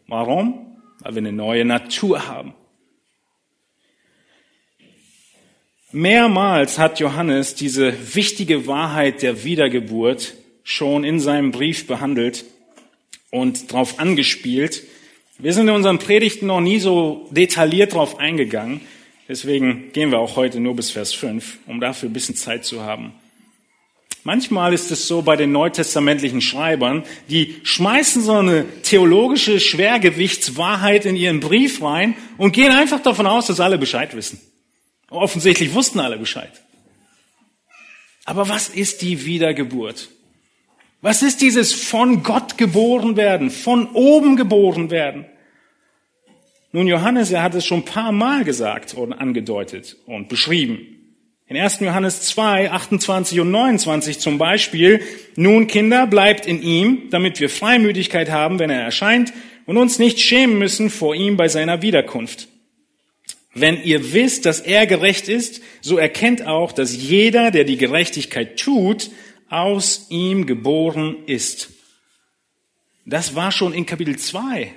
[0.06, 0.78] Warum?
[1.00, 2.54] Weil wir eine neue Natur haben.
[5.92, 12.46] Mehrmals hat Johannes diese wichtige Wahrheit der Wiedergeburt schon in seinem Brief behandelt
[13.32, 14.84] und darauf angespielt.
[15.40, 18.82] Wir sind in unseren Predigten noch nie so detailliert darauf eingegangen.
[19.28, 22.84] Deswegen gehen wir auch heute nur bis Vers 5, um dafür ein bisschen Zeit zu
[22.84, 23.14] haben.
[24.30, 31.16] Manchmal ist es so bei den neutestamentlichen Schreibern, die schmeißen so eine theologische Schwergewichtswahrheit in
[31.16, 34.40] ihren Brief rein und gehen einfach davon aus, dass alle Bescheid wissen.
[35.10, 36.52] Offensichtlich wussten alle Bescheid.
[38.24, 40.10] Aber was ist die Wiedergeburt?
[41.02, 45.26] Was ist dieses von Gott geboren werden, von oben geboren werden?
[46.72, 50.99] Nun, Johannes, er hat es schon ein paar Mal gesagt und angedeutet und beschrieben.
[51.50, 51.80] In 1.
[51.80, 55.02] Johannes 2, 28 und 29 zum Beispiel,
[55.36, 59.34] nun Kinder, bleibt in ihm, damit wir Freimütigkeit haben, wenn er erscheint
[59.66, 62.50] und uns nicht schämen müssen vor ihm bei seiner Wiederkunft.
[63.56, 68.60] Wenn ihr wisst, dass er gerecht ist, so erkennt auch, dass jeder, der die Gerechtigkeit
[68.60, 69.10] tut,
[69.50, 71.72] aus ihm geboren ist.
[73.08, 74.72] Das war schon in Kapitel 2.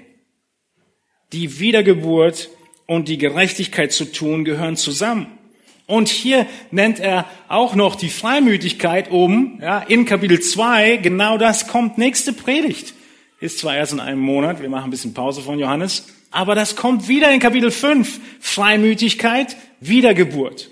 [1.35, 2.49] Die Wiedergeburt
[2.87, 5.39] und die Gerechtigkeit zu tun gehören zusammen.
[5.87, 10.99] Und hier nennt er auch noch die Freimütigkeit um, ja, in Kapitel 2.
[10.99, 12.95] Genau das kommt nächste Predigt.
[13.40, 16.77] Ist zwar erst in einem Monat, wir machen ein bisschen Pause von Johannes, aber das
[16.77, 18.21] kommt wieder in Kapitel 5.
[18.40, 20.71] Freimütigkeit, Wiedergeburt.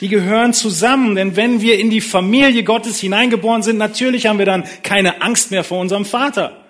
[0.00, 4.44] Die gehören zusammen, denn wenn wir in die Familie Gottes hineingeboren sind, natürlich haben wir
[4.44, 6.66] dann keine Angst mehr vor unserem Vater,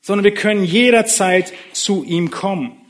[0.00, 2.85] sondern wir können jederzeit zu ihm kommen.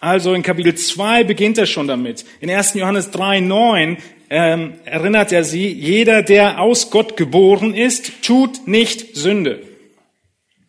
[0.00, 2.24] Also in Kapitel 2 beginnt er schon damit.
[2.40, 2.74] In 1.
[2.74, 3.96] Johannes 3, 9
[4.30, 9.62] ähm, erinnert er sie, jeder, der aus Gott geboren ist, tut nicht Sünde.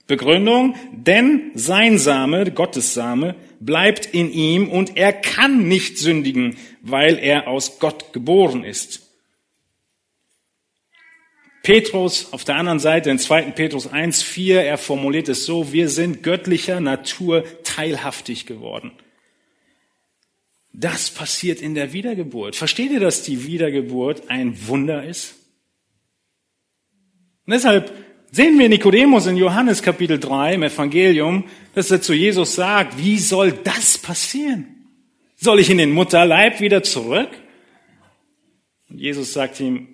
[0.07, 7.19] Begründung, denn sein Same, Gottes Same, bleibt in ihm und er kann nicht sündigen, weil
[7.19, 9.07] er aus Gott geboren ist.
[11.61, 13.51] Petrus auf der anderen Seite in 2.
[13.51, 18.91] Petrus 1, 4, er formuliert es so, wir sind göttlicher Natur teilhaftig geworden.
[20.73, 22.55] Das passiert in der Wiedergeburt.
[22.55, 25.35] Versteht ihr, dass die Wiedergeburt ein Wunder ist?
[27.45, 27.91] Und deshalb
[28.31, 33.17] sehen wir Nikodemus in Johannes Kapitel 3 im Evangelium, dass er zu Jesus sagt, wie
[33.17, 34.75] soll das passieren?
[35.35, 37.29] Soll ich in den Mutterleib wieder zurück?
[38.89, 39.87] Und Jesus sagt ihm,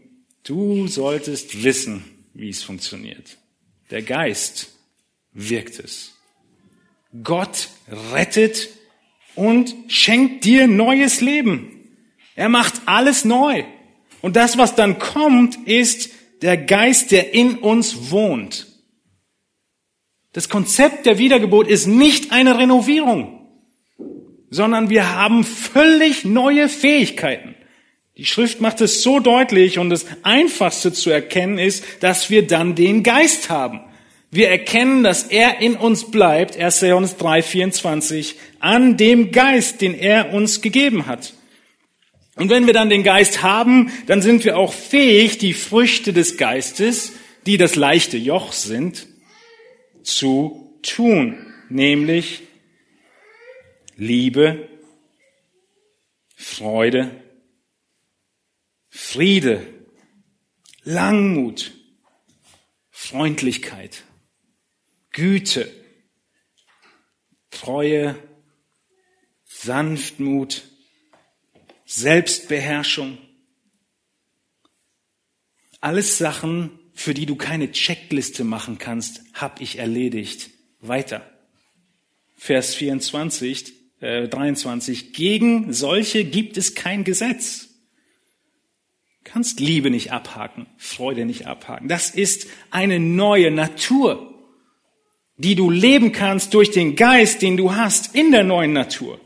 [0.43, 3.37] du solltest wissen, wie es funktioniert.
[3.91, 4.73] Der Geist
[5.31, 6.13] wirkt es.
[7.23, 7.69] Gott
[8.11, 8.69] rettet
[9.35, 11.71] und schenkt dir neues Leben.
[12.35, 13.63] Er macht alles neu.
[14.21, 16.09] Und das, was dann kommt, ist
[16.41, 18.67] der Geist, der in uns wohnt.
[20.33, 23.47] Das Konzept der Wiedergeburt ist nicht eine Renovierung,
[24.49, 27.55] sondern wir haben völlig neue Fähigkeiten.
[28.17, 32.75] Die Schrift macht es so deutlich und das Einfachste zu erkennen ist, dass wir dann
[32.75, 33.81] den Geist haben.
[34.35, 36.81] Wir erkennen, dass er in uns bleibt, 1.
[36.81, 41.33] Johannes 3, 24, an dem Geist, den er uns gegeben hat.
[42.35, 46.35] Und wenn wir dann den Geist haben, dann sind wir auch fähig, die Früchte des
[46.35, 47.13] Geistes,
[47.45, 49.07] die das leichte Joch sind,
[50.03, 52.41] zu tun, nämlich
[53.95, 54.67] Liebe,
[56.35, 57.23] Freude,
[58.89, 59.65] Friede,
[60.83, 61.71] Langmut,
[62.91, 64.03] Freundlichkeit,
[65.15, 65.71] Güte,
[67.49, 68.17] Treue,
[69.45, 70.63] Sanftmut,
[71.85, 73.17] Selbstbeherrschung.
[75.79, 80.49] Alles Sachen, für die du keine Checkliste machen kannst, hab ich erledigt.
[80.81, 81.25] Weiter.
[82.35, 85.13] Vers 24, äh, 23.
[85.13, 87.69] Gegen solche gibt es kein Gesetz.
[89.23, 91.87] Kannst Liebe nicht abhaken, Freude nicht abhaken.
[91.87, 94.34] Das ist eine neue Natur,
[95.37, 99.19] die du leben kannst durch den Geist, den du hast in der neuen Natur.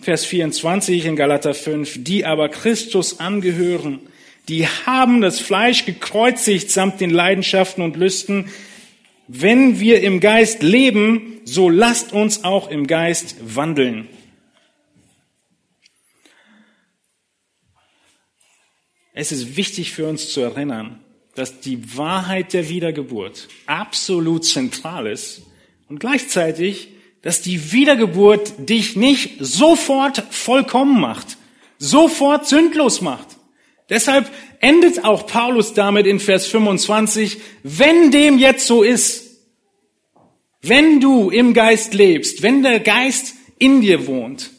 [0.00, 4.00] Vers 24 in Galater 5, die aber Christus angehören,
[4.48, 8.50] die haben das Fleisch gekreuzigt samt den Leidenschaften und Lüsten.
[9.28, 14.08] Wenn wir im Geist leben, so lasst uns auch im Geist wandeln.
[19.14, 21.01] Es ist wichtig für uns zu erinnern,
[21.34, 25.42] dass die Wahrheit der Wiedergeburt absolut zentral ist
[25.88, 26.88] und gleichzeitig
[27.22, 31.38] dass die Wiedergeburt dich nicht sofort vollkommen macht,
[31.78, 33.28] sofort sündlos macht.
[33.88, 34.30] Deshalb
[34.60, 39.40] endet auch Paulus damit in Vers 25, wenn dem jetzt so ist,
[40.62, 44.50] wenn du im Geist lebst, wenn der Geist in dir wohnt,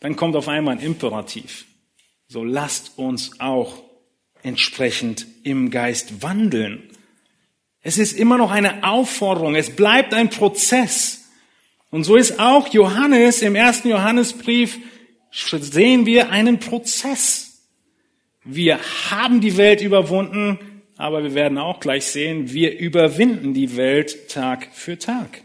[0.00, 1.66] dann kommt auf einmal ein Imperativ.
[2.28, 3.82] So lasst uns auch
[4.42, 6.82] entsprechend im Geist wandeln.
[7.82, 11.28] Es ist immer noch eine Aufforderung, es bleibt ein Prozess.
[11.90, 14.78] Und so ist auch Johannes im ersten Johannesbrief,
[15.32, 17.66] sehen wir einen Prozess.
[18.44, 18.78] Wir
[19.10, 20.58] haben die Welt überwunden,
[20.96, 25.42] aber wir werden auch gleich sehen, wir überwinden die Welt Tag für Tag.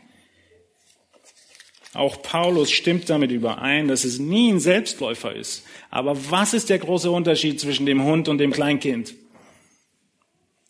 [1.96, 5.66] Auch Paulus stimmt damit überein, dass es nie ein Selbstläufer ist.
[5.90, 9.16] Aber was ist der große Unterschied zwischen dem Hund und dem Kleinkind?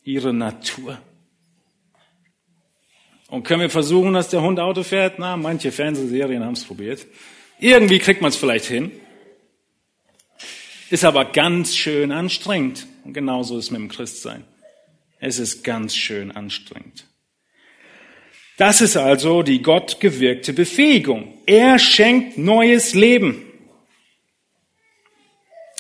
[0.04, 1.00] Ihre Natur.
[3.28, 5.18] Und können wir versuchen, dass der Hund Auto fährt?
[5.18, 7.08] Na, manche Fernsehserien haben es probiert.
[7.60, 8.92] Irgendwie kriegt man es vielleicht hin.
[10.92, 12.86] Ist aber ganz schön anstrengend.
[13.04, 14.44] Und genauso ist es mit dem Christsein.
[15.20, 17.08] Es ist ganz schön anstrengend.
[18.58, 21.34] Das ist also die Gott gewirkte Befähigung.
[21.46, 23.42] Er schenkt neues Leben.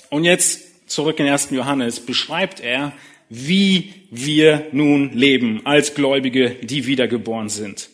[0.09, 1.51] Und jetzt zurück in 1.
[1.51, 2.93] Johannes beschreibt er,
[3.29, 7.89] wie wir nun leben als Gläubige, die wiedergeboren sind.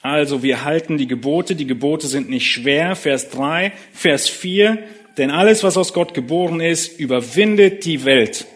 [0.00, 4.78] Also wir halten die Gebote, die Gebote sind nicht schwer, Vers 3, Vers 4,
[5.18, 8.46] denn alles, was aus Gott geboren ist, überwindet die Welt.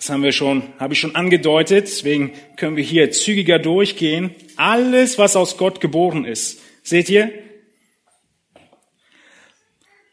[0.00, 4.34] Das haben wir schon, habe ich schon angedeutet, deswegen können wir hier zügiger durchgehen.
[4.56, 6.60] Alles, was aus Gott geboren ist.
[6.82, 7.30] Seht ihr?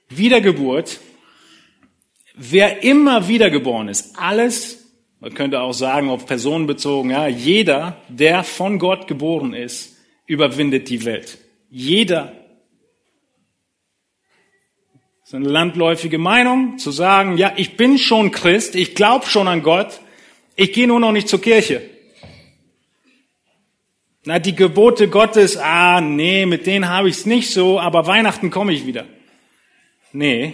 [0.10, 1.00] Wiedergeburt
[2.40, 8.44] Wer immer wiedergeboren ist, alles, man könnte auch sagen, auf Personen bezogen, ja, jeder, der
[8.44, 11.40] von Gott geboren ist, überwindet die Welt.
[11.72, 12.37] Jeder.
[15.28, 19.50] Das ist eine landläufige Meinung, zu sagen, ja, ich bin schon Christ, ich glaube schon
[19.50, 20.00] an Gott,
[20.56, 21.82] ich gehe nur noch nicht zur Kirche.
[24.24, 28.52] Na, die Gebote Gottes, ah, nee, mit denen habe ich es nicht so, aber Weihnachten
[28.52, 29.04] komme ich wieder.
[30.14, 30.54] Nee,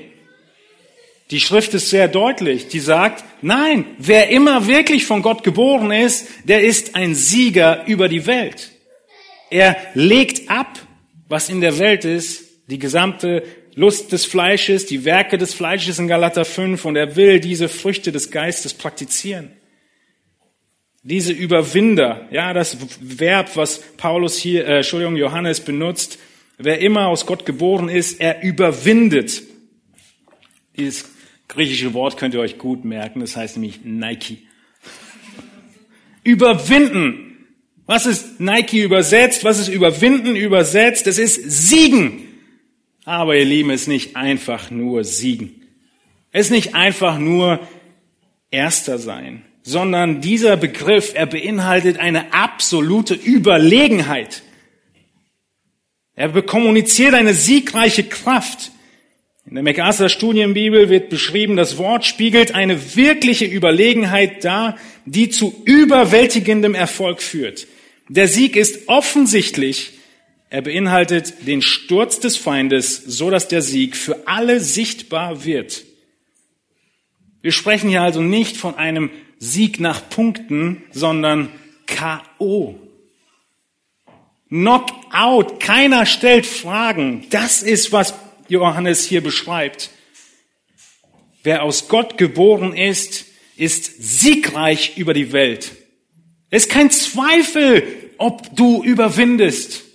[1.29, 2.67] die Schrift ist sehr deutlich.
[2.67, 8.09] Die sagt, nein, wer immer wirklich von Gott geboren ist, der ist ein Sieger über
[8.09, 8.71] die Welt.
[9.51, 10.79] Er legt ab,
[11.29, 13.43] was in der Welt ist, die gesamte
[13.75, 18.11] Lust des Fleisches, die Werke des Fleisches in Galater 5 und er will diese Früchte
[18.11, 19.51] des Geistes praktizieren.
[21.01, 26.17] Diese Überwinder, ja, das Verb, was Paulus hier, äh, Entschuldigung, Johannes benutzt,
[26.57, 29.43] wer immer aus Gott geboren ist, er überwindet.
[30.77, 31.09] Dieses
[31.47, 34.47] griechische Wort könnt ihr euch gut merken, das heißt nämlich Nike.
[36.23, 37.47] Überwinden.
[37.85, 39.43] Was ist Nike übersetzt?
[39.43, 41.05] Was ist überwinden übersetzt?
[41.07, 42.32] Es ist siegen.
[43.05, 45.61] Aber ihr Lieben, es ist nicht einfach nur siegen.
[46.31, 47.59] Es ist nicht einfach nur
[48.49, 54.43] Erster sein, sondern dieser Begriff, er beinhaltet eine absolute Überlegenheit.
[56.15, 58.71] Er kommuniziert eine siegreiche Kraft.
[59.45, 65.63] In der MacArthur Studienbibel wird beschrieben, das Wort spiegelt eine wirkliche Überlegenheit dar, die zu
[65.65, 67.67] überwältigendem Erfolg führt.
[68.07, 69.92] Der Sieg ist offensichtlich,
[70.53, 75.83] er beinhaltet den Sturz des Feindes, so dass der Sieg für alle sichtbar wird.
[77.41, 81.49] Wir sprechen hier also nicht von einem Sieg nach Punkten, sondern
[81.87, 82.79] K.O.
[84.47, 85.59] Knockout.
[85.59, 87.25] Keiner stellt Fragen.
[87.31, 88.13] Das ist, was
[88.47, 89.89] Johannes hier beschreibt.
[91.41, 93.25] Wer aus Gott geboren ist,
[93.57, 95.71] ist siegreich über die Welt.
[96.51, 99.85] Es ist kein Zweifel, ob du überwindest.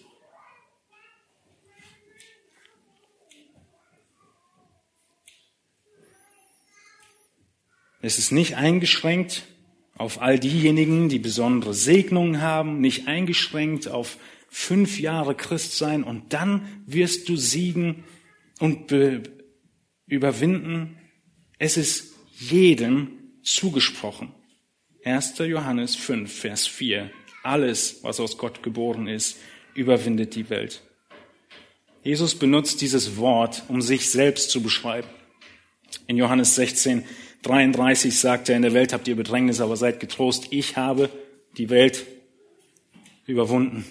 [8.00, 9.42] Es ist nicht eingeschränkt
[9.96, 14.18] auf all diejenigen, die besondere Segnungen haben, nicht eingeschränkt auf
[14.48, 18.04] fünf Jahre Christ sein und dann wirst du siegen
[18.60, 18.94] und
[20.06, 20.96] überwinden.
[21.58, 23.10] Es ist jedem
[23.42, 24.32] zugesprochen.
[25.04, 25.38] 1.
[25.38, 27.10] Johannes 5, Vers 4.
[27.42, 29.38] Alles, was aus Gott geboren ist,
[29.74, 30.82] überwindet die Welt.
[32.04, 35.08] Jesus benutzt dieses Wort, um sich selbst zu beschreiben.
[36.06, 37.04] In Johannes 16,
[37.42, 41.08] 33 sagt er, in der Welt habt ihr Bedrängnis, aber seid getrost, ich habe
[41.56, 42.06] die Welt
[43.26, 43.84] überwunden.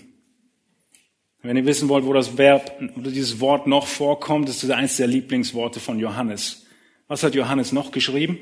[1.41, 4.97] Wenn ihr wissen wollt, wo das Verb oder dieses Wort noch vorkommt, ist das eines
[4.97, 6.65] der Lieblingsworte von Johannes.
[7.07, 8.37] Was hat Johannes noch geschrieben?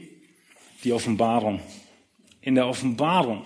[0.84, 1.60] Die Offenbarung.
[2.42, 3.46] In der Offenbarung.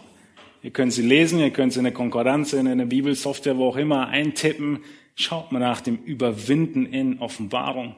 [0.62, 3.78] Ihr könnt sie lesen, ihr könnt sie in der Konkordanz, in der Bibelsoftware, wo auch
[3.78, 4.80] immer eintippen.
[5.16, 7.96] Schaut mal nach dem Überwinden in Offenbarung.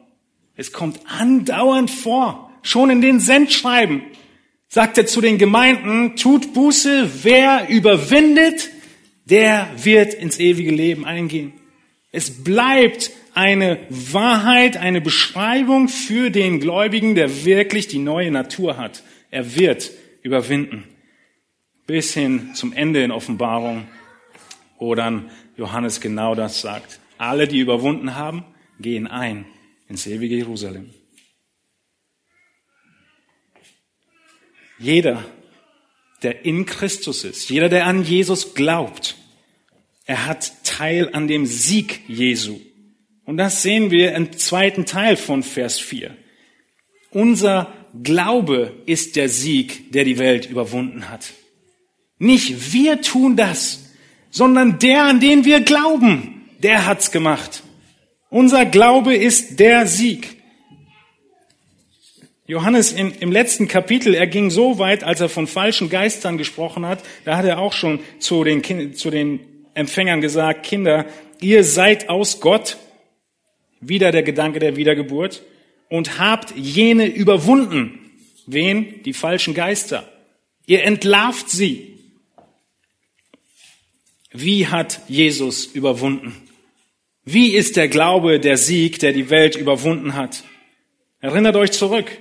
[0.55, 2.51] Es kommt andauernd vor.
[2.64, 4.03] Schon in den Sendschreiben
[4.68, 8.70] sagt er zu den Gemeinden, tut Buße, wer überwindet,
[9.26, 11.53] der wird ins ewige Leben eingehen.
[12.12, 19.03] Es bleibt eine Wahrheit, eine Beschreibung für den Gläubigen, der wirklich die neue Natur hat.
[19.30, 19.91] Er wird
[20.22, 20.84] überwinden.
[21.88, 23.88] Bis hin zum Ende in Offenbarung,
[24.80, 26.99] wo dann Johannes genau das sagt.
[27.18, 28.45] Alle, die überwunden haben,
[28.80, 29.45] gehen ein
[29.88, 30.89] ins ewige Jerusalem.
[34.82, 35.24] Jeder,
[36.24, 39.16] der in Christus ist, jeder, der an Jesus glaubt,
[40.06, 42.60] er hat Teil an dem Sieg Jesu.
[43.26, 46.18] Und das sehen wir im zweiten Teil von Vers 4.
[47.12, 47.72] Unser
[48.02, 51.32] Glaube ist der Sieg, der die Welt überwunden hat.
[52.18, 53.92] Nicht wir tun das,
[54.32, 57.64] sondern der, an den wir glauben, der hat's gemacht.
[58.30, 60.41] Unser Glaube ist der Sieg.
[62.52, 66.86] Johannes in, im letzten Kapitel, er ging so weit, als er von falschen Geistern gesprochen
[66.86, 69.39] hat, da hat er auch schon zu den, zu den
[69.74, 71.06] Empfängern gesagt, Kinder,
[71.39, 72.76] ihr seid aus Gott,
[73.80, 75.43] wieder der Gedanke der Wiedergeburt,
[75.88, 78.12] und habt jene überwunden.
[78.47, 79.02] Wen?
[79.04, 80.12] Die falschen Geister.
[80.66, 81.99] Ihr entlarvt sie.
[84.34, 86.36] Wie hat Jesus überwunden?
[87.24, 90.43] Wie ist der Glaube der Sieg, der die Welt überwunden hat?
[91.22, 92.12] Erinnert euch zurück.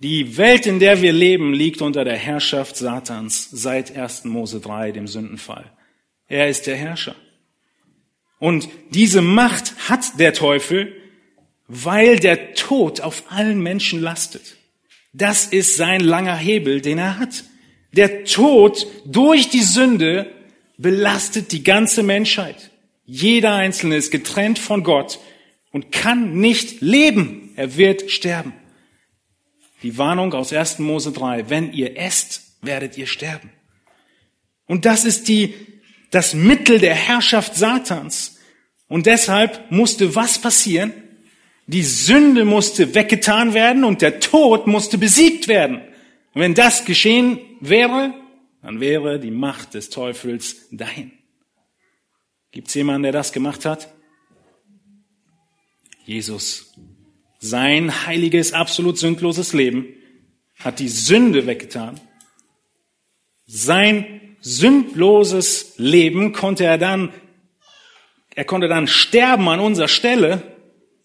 [0.00, 4.26] Die Welt, in der wir leben, liegt unter der Herrschaft Satans seit 1.
[4.26, 5.64] Mose 3, dem Sündenfall.
[6.28, 7.16] Er ist der Herrscher.
[8.38, 10.94] Und diese Macht hat der Teufel,
[11.66, 14.56] weil der Tod auf allen Menschen lastet.
[15.12, 17.42] Das ist sein langer Hebel, den er hat.
[17.92, 20.30] Der Tod durch die Sünde
[20.76, 22.70] belastet die ganze Menschheit.
[23.04, 25.18] Jeder Einzelne ist getrennt von Gott
[25.72, 27.50] und kann nicht leben.
[27.56, 28.52] Er wird sterben.
[29.82, 30.80] Die Warnung aus 1.
[30.80, 33.52] Mose 3, wenn ihr esst, werdet ihr sterben.
[34.66, 35.54] Und das ist die
[36.10, 38.38] das Mittel der Herrschaft Satans.
[38.88, 40.92] Und deshalb musste was passieren?
[41.66, 45.82] Die Sünde musste weggetan werden und der Tod musste besiegt werden.
[46.32, 48.14] Und wenn das geschehen wäre,
[48.62, 51.12] dann wäre die Macht des Teufels dahin.
[52.50, 53.92] Gibt es jemanden, der das gemacht hat?
[56.06, 56.74] Jesus.
[57.38, 59.86] Sein heiliges, absolut sündloses Leben
[60.58, 62.00] hat die Sünde weggetan.
[63.46, 67.12] Sein sündloses Leben konnte er dann,
[68.34, 70.42] er konnte dann sterben an unserer Stelle,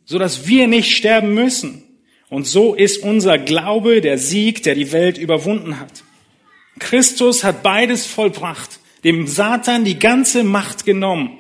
[0.06, 1.84] so dass wir nicht sterben müssen.
[2.30, 6.04] Und so ist unser Glaube der Sieg, der die Welt überwunden hat.
[6.80, 11.38] Christus hat beides vollbracht, dem Satan die ganze Macht genommen.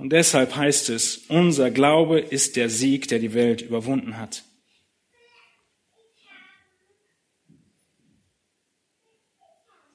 [0.00, 4.44] Und deshalb heißt es, unser Glaube ist der Sieg, der die Welt überwunden hat.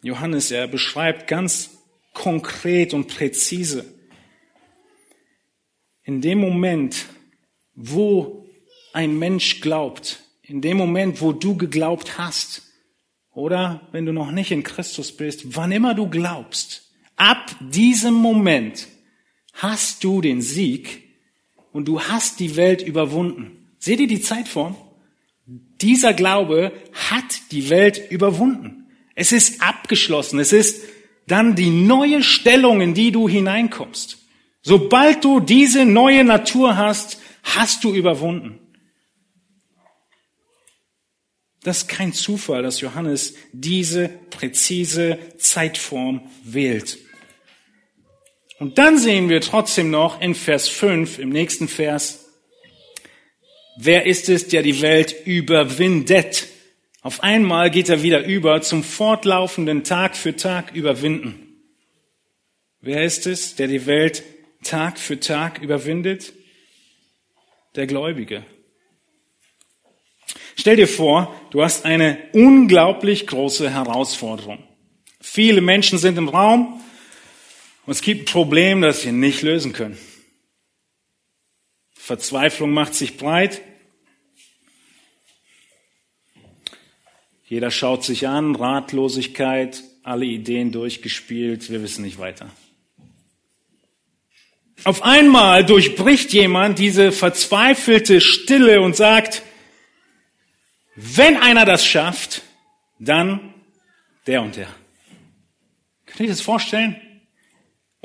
[0.03, 1.79] Johannes, er beschreibt ganz
[2.13, 3.83] konkret und präzise,
[6.03, 7.07] in dem Moment,
[7.73, 8.45] wo
[8.93, 12.61] ein Mensch glaubt, in dem Moment, wo du geglaubt hast,
[13.31, 18.87] oder wenn du noch nicht in Christus bist, wann immer du glaubst, ab diesem Moment
[19.55, 21.03] hast du den Sieg
[21.71, 23.67] und du hast die Welt überwunden.
[23.79, 24.75] Seht ihr die Zeitform?
[25.81, 28.87] Dieser Glaube hat die Welt überwunden.
[29.15, 30.39] Es ist abgeschlossen.
[30.39, 30.83] Es ist
[31.27, 34.19] dann die neue Stellung, in die du hineinkommst.
[34.61, 38.59] Sobald du diese neue Natur hast, hast du überwunden.
[41.63, 46.99] Das ist kein Zufall, dass Johannes diese präzise Zeitform wählt.
[48.57, 52.31] Und dann sehen wir trotzdem noch in Vers 5, im nächsten Vers,
[53.77, 56.47] wer ist es, der die Welt überwindet?
[57.01, 61.61] Auf einmal geht er wieder über zum fortlaufenden Tag für Tag überwinden.
[62.79, 64.23] Wer ist es, der die Welt
[64.63, 66.33] Tag für Tag überwindet?
[67.75, 68.45] Der Gläubige.
[70.55, 74.63] Stell dir vor, du hast eine unglaublich große Herausforderung.
[75.19, 76.81] Viele Menschen sind im Raum
[77.85, 79.97] und es gibt ein Problem, das sie nicht lösen können.
[81.93, 83.61] Verzweiflung macht sich breit
[87.47, 92.49] Jeder schaut sich an, Ratlosigkeit, alle Ideen durchgespielt, wir wissen nicht weiter.
[94.83, 99.43] Auf einmal durchbricht jemand diese verzweifelte Stille und sagt,
[100.95, 102.41] wenn einer das schafft,
[102.99, 103.53] dann
[104.25, 104.67] der und der.
[106.07, 106.99] Könnt ihr das vorstellen?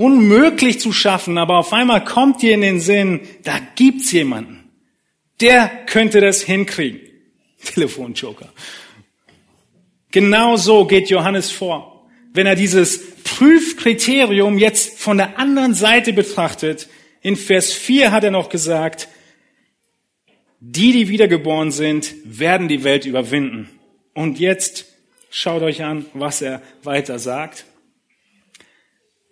[0.00, 4.70] Unmöglich zu schaffen, aber auf einmal kommt dir in den Sinn, da gibt's jemanden.
[5.42, 7.00] Der könnte das hinkriegen.
[7.64, 8.48] Telefonjoker.
[10.10, 12.08] Genau so geht Johannes vor.
[12.32, 16.88] Wenn er dieses Prüfkriterium jetzt von der anderen Seite betrachtet,
[17.20, 19.08] In Vers 4 hat er noch gesagt,
[20.60, 23.68] die, die wiedergeboren sind, werden die Welt überwinden.
[24.14, 24.86] Und jetzt
[25.28, 27.66] schaut euch an, was er weiter sagt.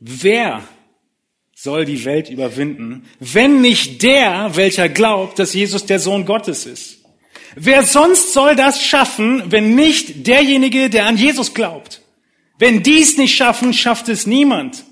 [0.01, 0.63] Wer
[1.55, 6.99] soll die Welt überwinden, wenn nicht der, welcher glaubt, dass Jesus der Sohn Gottes ist?
[7.57, 12.03] Wer sonst soll das schaffen, wenn nicht derjenige, der an Jesus glaubt?
[12.59, 14.85] Wenn dies nicht schaffen, schafft es niemand.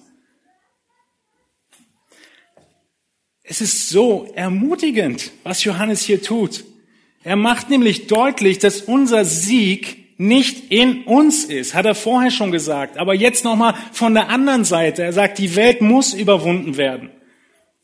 [3.42, 6.64] Es ist so ermutigend, was Johannes hier tut.
[7.22, 12.50] Er macht nämlich deutlich, dass unser Sieg nicht in uns ist, hat er vorher schon
[12.50, 12.96] gesagt.
[12.96, 15.02] Aber jetzt nochmal von der anderen Seite.
[15.02, 17.10] Er sagt, die Welt muss überwunden werden.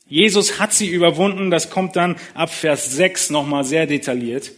[0.07, 1.51] Jesus hat sie überwunden.
[1.51, 4.53] Das kommt dann ab Vers 6 nochmal sehr detailliert.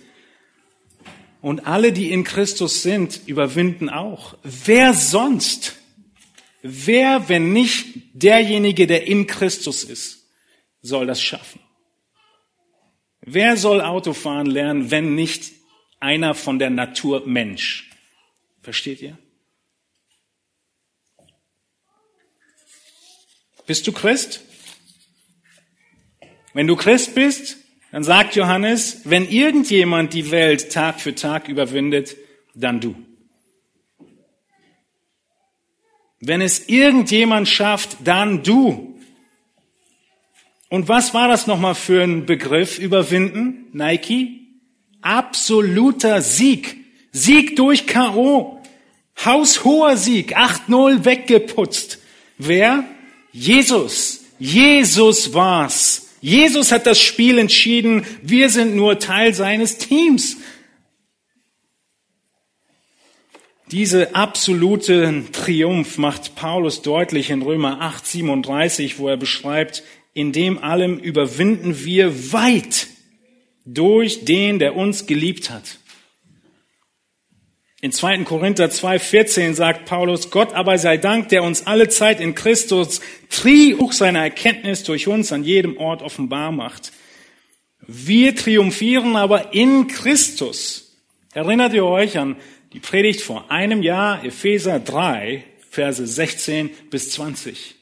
[1.40, 4.36] Und alle, die in Christus sind, überwinden auch.
[4.42, 5.76] Wer sonst?
[6.62, 10.26] Wer, wenn nicht derjenige, der in Christus ist,
[10.80, 11.60] soll das schaffen?
[13.20, 15.52] Wer soll Autofahren lernen, wenn nicht
[16.00, 17.90] einer von der Natur Mensch?
[18.62, 19.18] Versteht ihr?
[23.66, 24.42] Bist du Christ?
[26.52, 27.56] Wenn du Christ bist,
[27.90, 32.16] dann sagt Johannes, wenn irgendjemand die Welt Tag für Tag überwindet,
[32.54, 32.94] dann du.
[36.20, 38.98] Wenn es irgendjemand schafft, dann du.
[40.70, 43.66] Und was war das nochmal für ein Begriff, überwinden?
[43.72, 44.43] Nike?
[45.04, 46.78] Absoluter Sieg.
[47.12, 48.58] Sieg durch K.O.
[49.22, 50.36] Haushoher Sieg.
[50.36, 51.98] 8-0 weggeputzt.
[52.38, 52.84] Wer?
[53.30, 54.24] Jesus.
[54.38, 56.08] Jesus war's.
[56.22, 58.06] Jesus hat das Spiel entschieden.
[58.22, 60.38] Wir sind nur Teil seines Teams.
[63.70, 69.82] Diese absolute Triumph macht Paulus deutlich in Römer 8, 37, wo er beschreibt,
[70.14, 72.88] in dem allem überwinden wir weit
[73.64, 75.78] durch den, der uns geliebt hat.
[77.80, 78.24] In 2.
[78.24, 83.92] Korinther 2,14 sagt Paulus, Gott aber sei Dank, der uns alle Zeit in Christus Triumph
[83.92, 86.92] seiner Erkenntnis durch uns an jedem Ort offenbar macht.
[87.86, 90.96] Wir triumphieren aber in Christus.
[91.34, 92.36] Erinnert ihr euch an
[92.72, 97.74] die Predigt vor einem Jahr, Epheser 3, Verse 16 bis 20.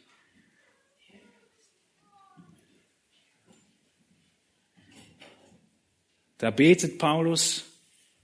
[6.42, 7.66] Da betet Paulus,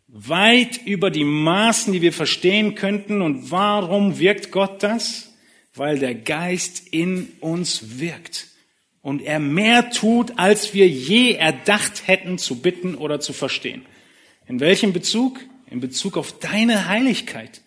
[0.09, 3.23] weit über die Maßen, die wir verstehen könnten.
[3.23, 5.33] Und warum wirkt Gott das?
[5.73, 8.49] Weil der Geist in uns wirkt
[9.03, 13.87] und er mehr tut, als wir je erdacht hätten zu bitten oder zu verstehen.
[14.49, 15.39] In welchem Bezug?
[15.71, 17.63] In Bezug auf deine Heiligkeit,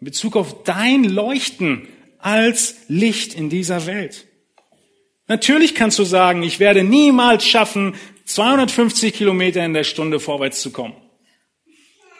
[0.00, 1.86] in Bezug auf dein Leuchten
[2.18, 4.26] als Licht in dieser Welt.
[5.28, 7.94] Natürlich kannst du sagen, ich werde niemals schaffen,
[8.24, 10.94] 250 Kilometer in der Stunde vorwärts zu kommen.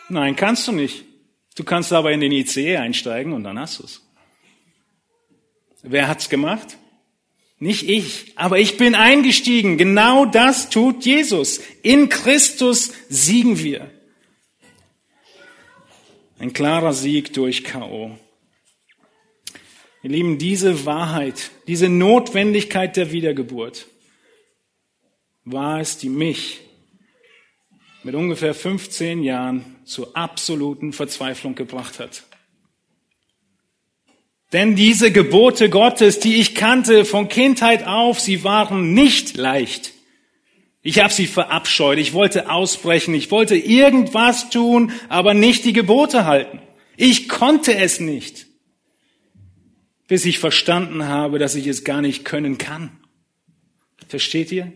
[0.09, 1.05] Nein, kannst du nicht.
[1.55, 4.03] Du kannst aber in den ICE einsteigen und dann hast du es.
[5.83, 6.77] Wer hat's gemacht?
[7.59, 9.79] Nicht ich, aber ich bin eingestiegen.
[9.79, 11.61] Genau das tut Jesus.
[11.83, 13.91] In Christus siegen wir.
[16.39, 18.19] Ein klarer Sieg durch KO.
[20.03, 23.87] Ihr Lieben, diese Wahrheit, diese Notwendigkeit der Wiedergeburt
[25.45, 26.61] war es, die mich
[28.03, 32.25] mit ungefähr 15 Jahren zur absoluten Verzweiflung gebracht hat.
[34.53, 39.93] Denn diese Gebote Gottes, die ich kannte von Kindheit auf, sie waren nicht leicht.
[40.83, 46.27] Ich habe sie verabscheut, ich wollte ausbrechen, ich wollte irgendwas tun, aber nicht die Gebote
[46.27, 46.61] halten.
[46.97, 48.47] Ich konnte es nicht,
[50.09, 52.91] bis ich verstanden habe, dass ich es gar nicht können kann.
[54.09, 54.73] Versteht ihr?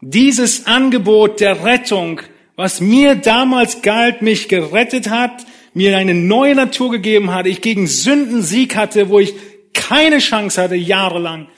[0.00, 2.20] Dieses Angebot der Rettung,
[2.56, 5.44] was mir damals galt, mich gerettet hat,
[5.74, 9.34] mir eine neue Natur gegeben hat, ich gegen Sünden Sieg hatte, wo ich
[9.74, 11.48] keine Chance hatte, jahrelang.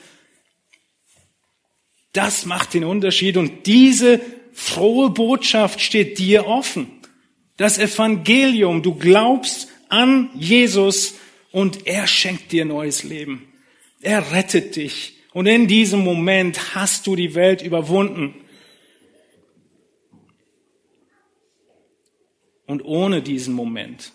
[2.13, 4.19] Das macht den Unterschied und diese
[4.53, 6.87] frohe Botschaft steht dir offen.
[7.57, 11.15] Das Evangelium, du glaubst an Jesus
[11.51, 13.47] und er schenkt dir neues Leben.
[14.01, 15.20] Er rettet dich.
[15.33, 18.35] Und in diesem Moment hast du die Welt überwunden.
[22.65, 24.11] Und ohne diesen Moment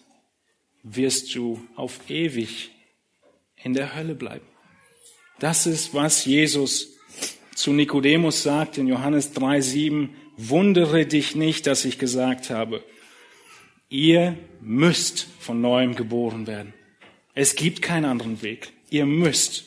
[0.83, 2.71] wirst du auf ewig
[3.63, 4.47] in der Hölle bleiben.
[5.39, 6.97] Das ist, was Jesus
[7.55, 10.11] zu Nikodemus sagt in Johannes 3,7.
[10.37, 12.85] Wundere dich nicht, dass ich gesagt habe,
[13.89, 16.75] ihr müsst von neuem geboren werden.
[17.35, 18.73] Es gibt keinen anderen Weg.
[18.91, 19.65] Ihr müsst.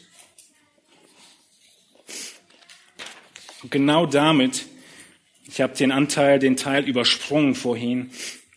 [3.62, 4.68] Und genau damit,
[5.48, 8.12] ich habe den Anteil, den Teil übersprungen vorhin,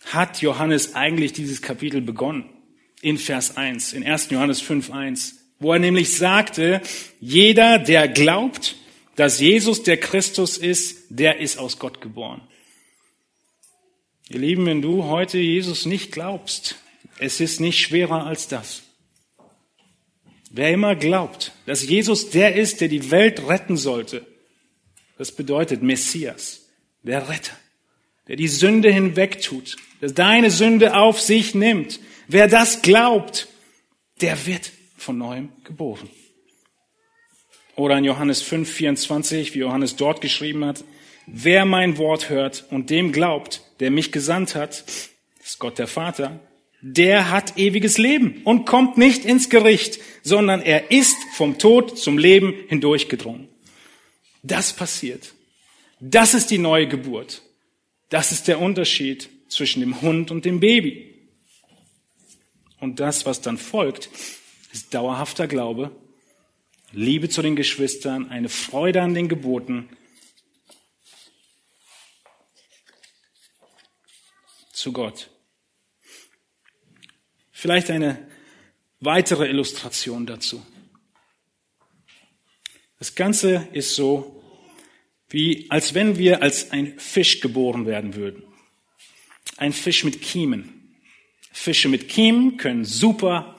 [0.07, 2.45] hat Johannes eigentlich dieses Kapitel begonnen.
[3.01, 4.31] In Vers 1, in 1.
[4.31, 6.81] Johannes 5, 1, wo er nämlich sagte,
[7.21, 8.77] jeder, der glaubt,
[9.17, 12.41] dass Jesus der Christus ist, der ist aus Gott geboren.
[14.29, 16.77] Ihr Lieben, wenn du heute Jesus nicht glaubst,
[17.19, 18.83] es ist nicht schwerer als das.
[20.51, 24.27] Wer immer glaubt, dass Jesus der ist, der die Welt retten sollte,
[25.23, 26.69] das bedeutet Messias,
[27.05, 27.57] der Retter,
[28.27, 32.01] der die Sünde hinwegtut, der deine Sünde auf sich nimmt.
[32.27, 33.47] Wer das glaubt,
[34.21, 36.11] der wird von neuem geboren.
[37.77, 40.83] Oder in Johannes 5, 24, wie Johannes dort geschrieben hat,
[41.29, 44.83] wer mein Wort hört und dem glaubt, der mich gesandt hat,
[45.41, 46.41] ist Gott der Vater,
[46.81, 52.19] der hat ewiges Leben und kommt nicht ins Gericht, sondern er ist vom Tod zum
[52.19, 53.52] Leben hindurchgedrungen.
[54.43, 55.35] Das passiert.
[56.01, 57.43] Das ist die neue Geburt.
[58.09, 61.29] Das ist der Unterschied zwischen dem Hund und dem Baby.
[62.81, 64.11] Und das, was dann folgt,
[64.73, 65.93] ist dauerhafter Glaube
[66.93, 69.89] Liebe zu den Geschwistern, eine Freude an den Geboten,
[74.73, 75.31] zu Gott.
[77.51, 78.29] Vielleicht eine
[79.01, 80.65] weitere Illustration dazu.
[83.03, 84.41] Das Ganze ist so,
[85.29, 88.45] wie als wenn wir als ein Fisch geboren werden würden.
[89.57, 90.95] Ein Fisch mit Kiemen.
[91.51, 93.57] Fische mit Kiemen können super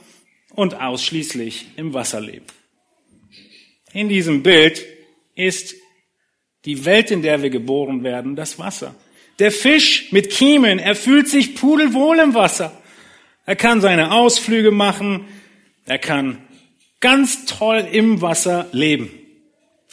[0.51, 2.45] und ausschließlich im Wasser leben.
[3.91, 4.85] In diesem Bild
[5.35, 5.75] ist
[6.63, 8.95] die Welt, in der wir geboren werden, das Wasser.
[9.39, 12.81] Der Fisch mit Kiemen, er fühlt sich pudelwohl im Wasser.
[13.45, 15.27] Er kann seine Ausflüge machen.
[15.85, 16.47] Er kann
[17.01, 19.19] ganz toll im Wasser leben.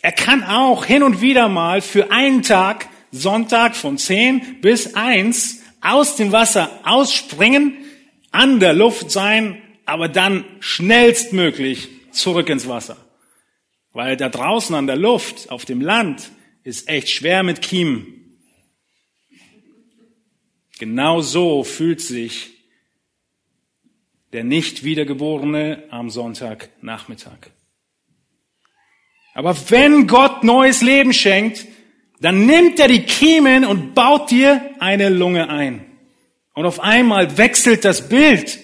[0.03, 5.61] Er kann auch hin und wieder mal für einen Tag, Sonntag von 10 bis 1,
[5.81, 7.77] aus dem Wasser ausspringen,
[8.31, 12.97] an der Luft sein, aber dann schnellstmöglich zurück ins Wasser.
[13.93, 16.31] Weil da draußen an der Luft, auf dem Land,
[16.63, 18.39] ist echt schwer mit Kiemen.
[20.79, 22.51] Genau so fühlt sich
[24.33, 27.51] der nicht wiedergeborene am Sonntagnachmittag.
[29.41, 31.65] Aber wenn Gott neues Leben schenkt,
[32.21, 35.87] dann nimmt er die Kiemen und baut dir eine Lunge ein.
[36.53, 38.59] Und auf einmal wechselt das Bild.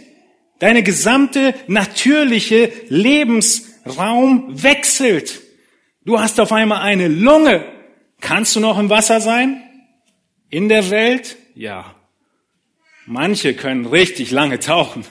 [0.59, 5.41] Deine gesamte natürliche Lebens Raum wechselt.
[6.05, 7.65] Du hast auf einmal eine Lunge.
[8.21, 9.63] Kannst du noch im Wasser sein?
[10.51, 11.39] In der Welt?
[11.55, 11.95] Ja.
[13.07, 15.07] Manche können richtig lange tauchen.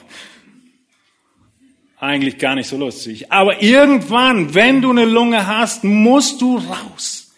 [2.06, 3.32] Eigentlich gar nicht so lustig.
[3.32, 7.34] Aber irgendwann, wenn du eine Lunge hast, musst du raus.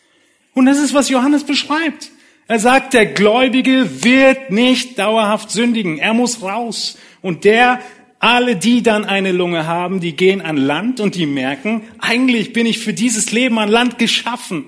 [0.52, 2.10] Und das ist, was Johannes beschreibt.
[2.48, 5.96] Er sagt, der Gläubige wird nicht dauerhaft sündigen.
[5.96, 6.98] Er muss raus.
[7.22, 7.80] Und der,
[8.18, 12.66] alle, die dann eine Lunge haben, die gehen an Land und die merken, eigentlich bin
[12.66, 14.66] ich für dieses Leben an Land geschaffen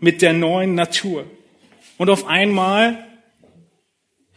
[0.00, 1.26] mit der neuen Natur.
[1.98, 3.06] Und auf einmal,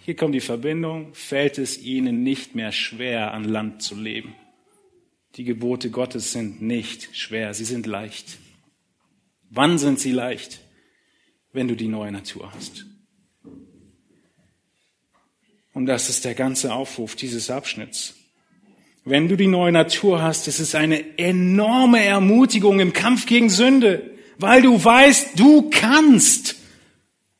[0.03, 4.35] hier kommt die Verbindung, fällt es ihnen nicht mehr schwer, an Land zu leben.
[5.35, 8.37] Die Gebote Gottes sind nicht schwer, sie sind leicht.
[9.49, 10.59] Wann sind sie leicht?
[11.53, 12.85] Wenn du die neue Natur hast.
[15.73, 18.15] Und das ist der ganze Aufruf dieses Abschnitts.
[19.03, 24.11] Wenn du die neue Natur hast, ist es eine enorme Ermutigung im Kampf gegen Sünde,
[24.37, 26.57] weil du weißt, du kannst.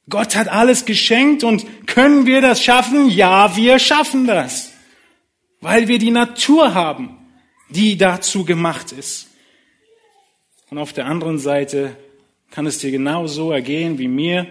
[0.09, 3.09] Gott hat alles geschenkt und können wir das schaffen?
[3.09, 4.71] Ja, wir schaffen das,
[5.59, 7.17] weil wir die Natur haben,
[7.71, 9.27] die dazu gemacht ist.
[10.69, 11.97] Und auf der anderen Seite
[12.49, 14.47] kann es dir genauso ergehen wie mir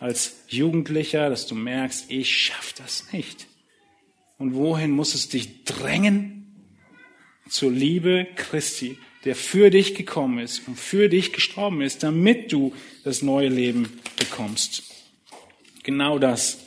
[0.00, 3.46] als Jugendlicher, dass du merkst, ich schaff das nicht.
[4.38, 6.34] Und wohin muss es dich drängen?
[7.48, 12.74] zur Liebe Christi, der für dich gekommen ist und für dich gestorben ist, damit du
[13.04, 14.82] das neue Leben bekommst.
[15.82, 16.58] Genau das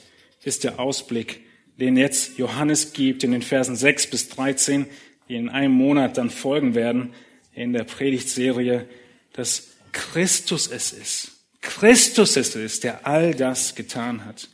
[0.43, 1.41] ist der Ausblick,
[1.79, 4.87] den jetzt Johannes gibt in den Versen 6 bis 13,
[5.29, 7.13] die in einem Monat dann folgen werden
[7.53, 8.87] in der Predigtserie,
[9.33, 11.31] dass Christus es ist.
[11.61, 14.47] Christus es ist, der all das getan hat.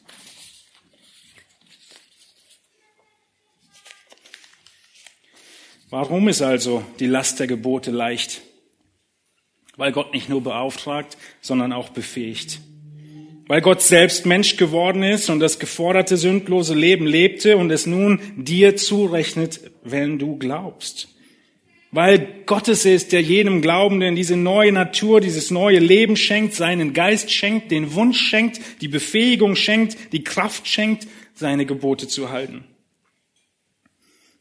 [5.90, 8.42] Warum ist also die Last der Gebote leicht?
[9.76, 12.60] Weil Gott nicht nur beauftragt, sondern auch befähigt.
[13.48, 18.20] Weil Gott selbst Mensch geworden ist und das geforderte sündlose Leben lebte und es nun
[18.38, 21.10] dir zurechnet, wenn du glaubst.
[21.94, 27.30] weil Gottes ist, der jedem Glaubenden diese neue Natur, dieses neue Leben schenkt, seinen Geist
[27.30, 32.64] schenkt, den Wunsch schenkt, die Befähigung schenkt, die Kraft schenkt, seine Gebote zu halten.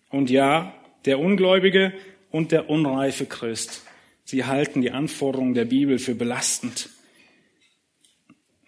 [0.09, 0.75] Und ja,
[1.05, 1.93] der Ungläubige
[2.31, 3.83] und der unreife Christ,
[4.25, 6.89] sie halten die Anforderungen der Bibel für belastend.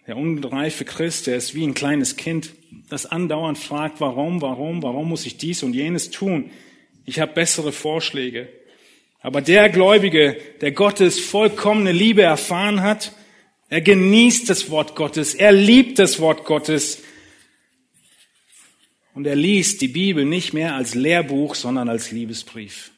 [0.07, 2.53] Der unreife Christ, der ist wie ein kleines Kind,
[2.89, 6.51] das andauernd fragt, warum, warum, warum muss ich dies und jenes tun?
[7.05, 8.47] Ich habe bessere Vorschläge.
[9.21, 13.13] Aber der Gläubige, der Gottes vollkommene Liebe erfahren hat,
[13.69, 17.01] er genießt das Wort Gottes, er liebt das Wort Gottes
[19.15, 22.91] und er liest die Bibel nicht mehr als Lehrbuch, sondern als Liebesbrief.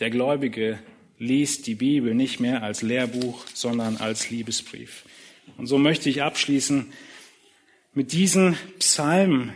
[0.00, 0.78] Der Gläubige
[1.18, 5.05] liest die Bibel nicht mehr als Lehrbuch, sondern als Liebesbrief.
[5.56, 6.92] Und so möchte ich abschließen
[7.94, 9.52] mit diesen Psalmen,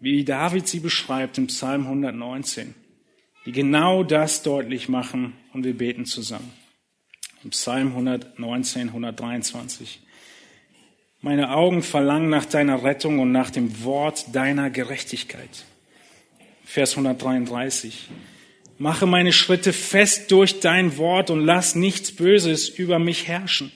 [0.00, 2.74] wie David sie beschreibt im Psalm 119
[3.46, 6.52] die genau das deutlich machen und wir beten zusammen.
[7.42, 10.00] Im Psalm 119, 123.
[11.20, 15.64] Meine Augen verlangen nach deiner Rettung und nach dem Wort deiner Gerechtigkeit.
[16.64, 18.08] Vers 133.
[18.78, 23.72] Mache meine Schritte fest durch dein Wort und lass nichts Böses über mich herrschen.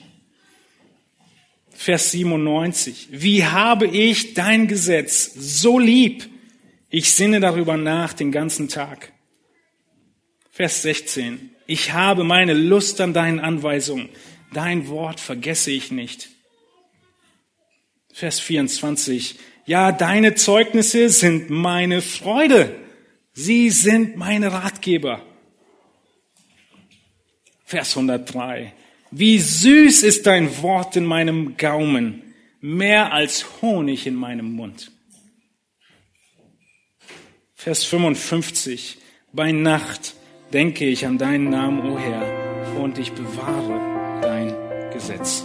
[1.81, 3.07] Vers 97.
[3.09, 6.29] Wie habe ich dein Gesetz so lieb?
[6.89, 9.13] Ich sinne darüber nach den ganzen Tag.
[10.51, 11.51] Vers 16.
[11.67, 14.09] Ich habe meine Lust an deinen Anweisungen.
[14.51, 16.27] Dein Wort vergesse ich nicht.
[18.11, 19.39] Vers 24.
[19.65, 22.75] Ja, deine Zeugnisse sind meine Freude.
[23.31, 25.25] Sie sind meine Ratgeber.
[27.63, 28.73] Vers 103.
[29.11, 32.21] Wie süß ist dein Wort in meinem Gaumen,
[32.61, 34.91] mehr als Honig in meinem Mund.
[37.55, 38.97] Vers 55.
[39.33, 40.13] Bei Nacht
[40.53, 44.55] denke ich an deinen Namen, o oh Herr, und ich bewahre dein
[44.91, 45.43] Gesetz.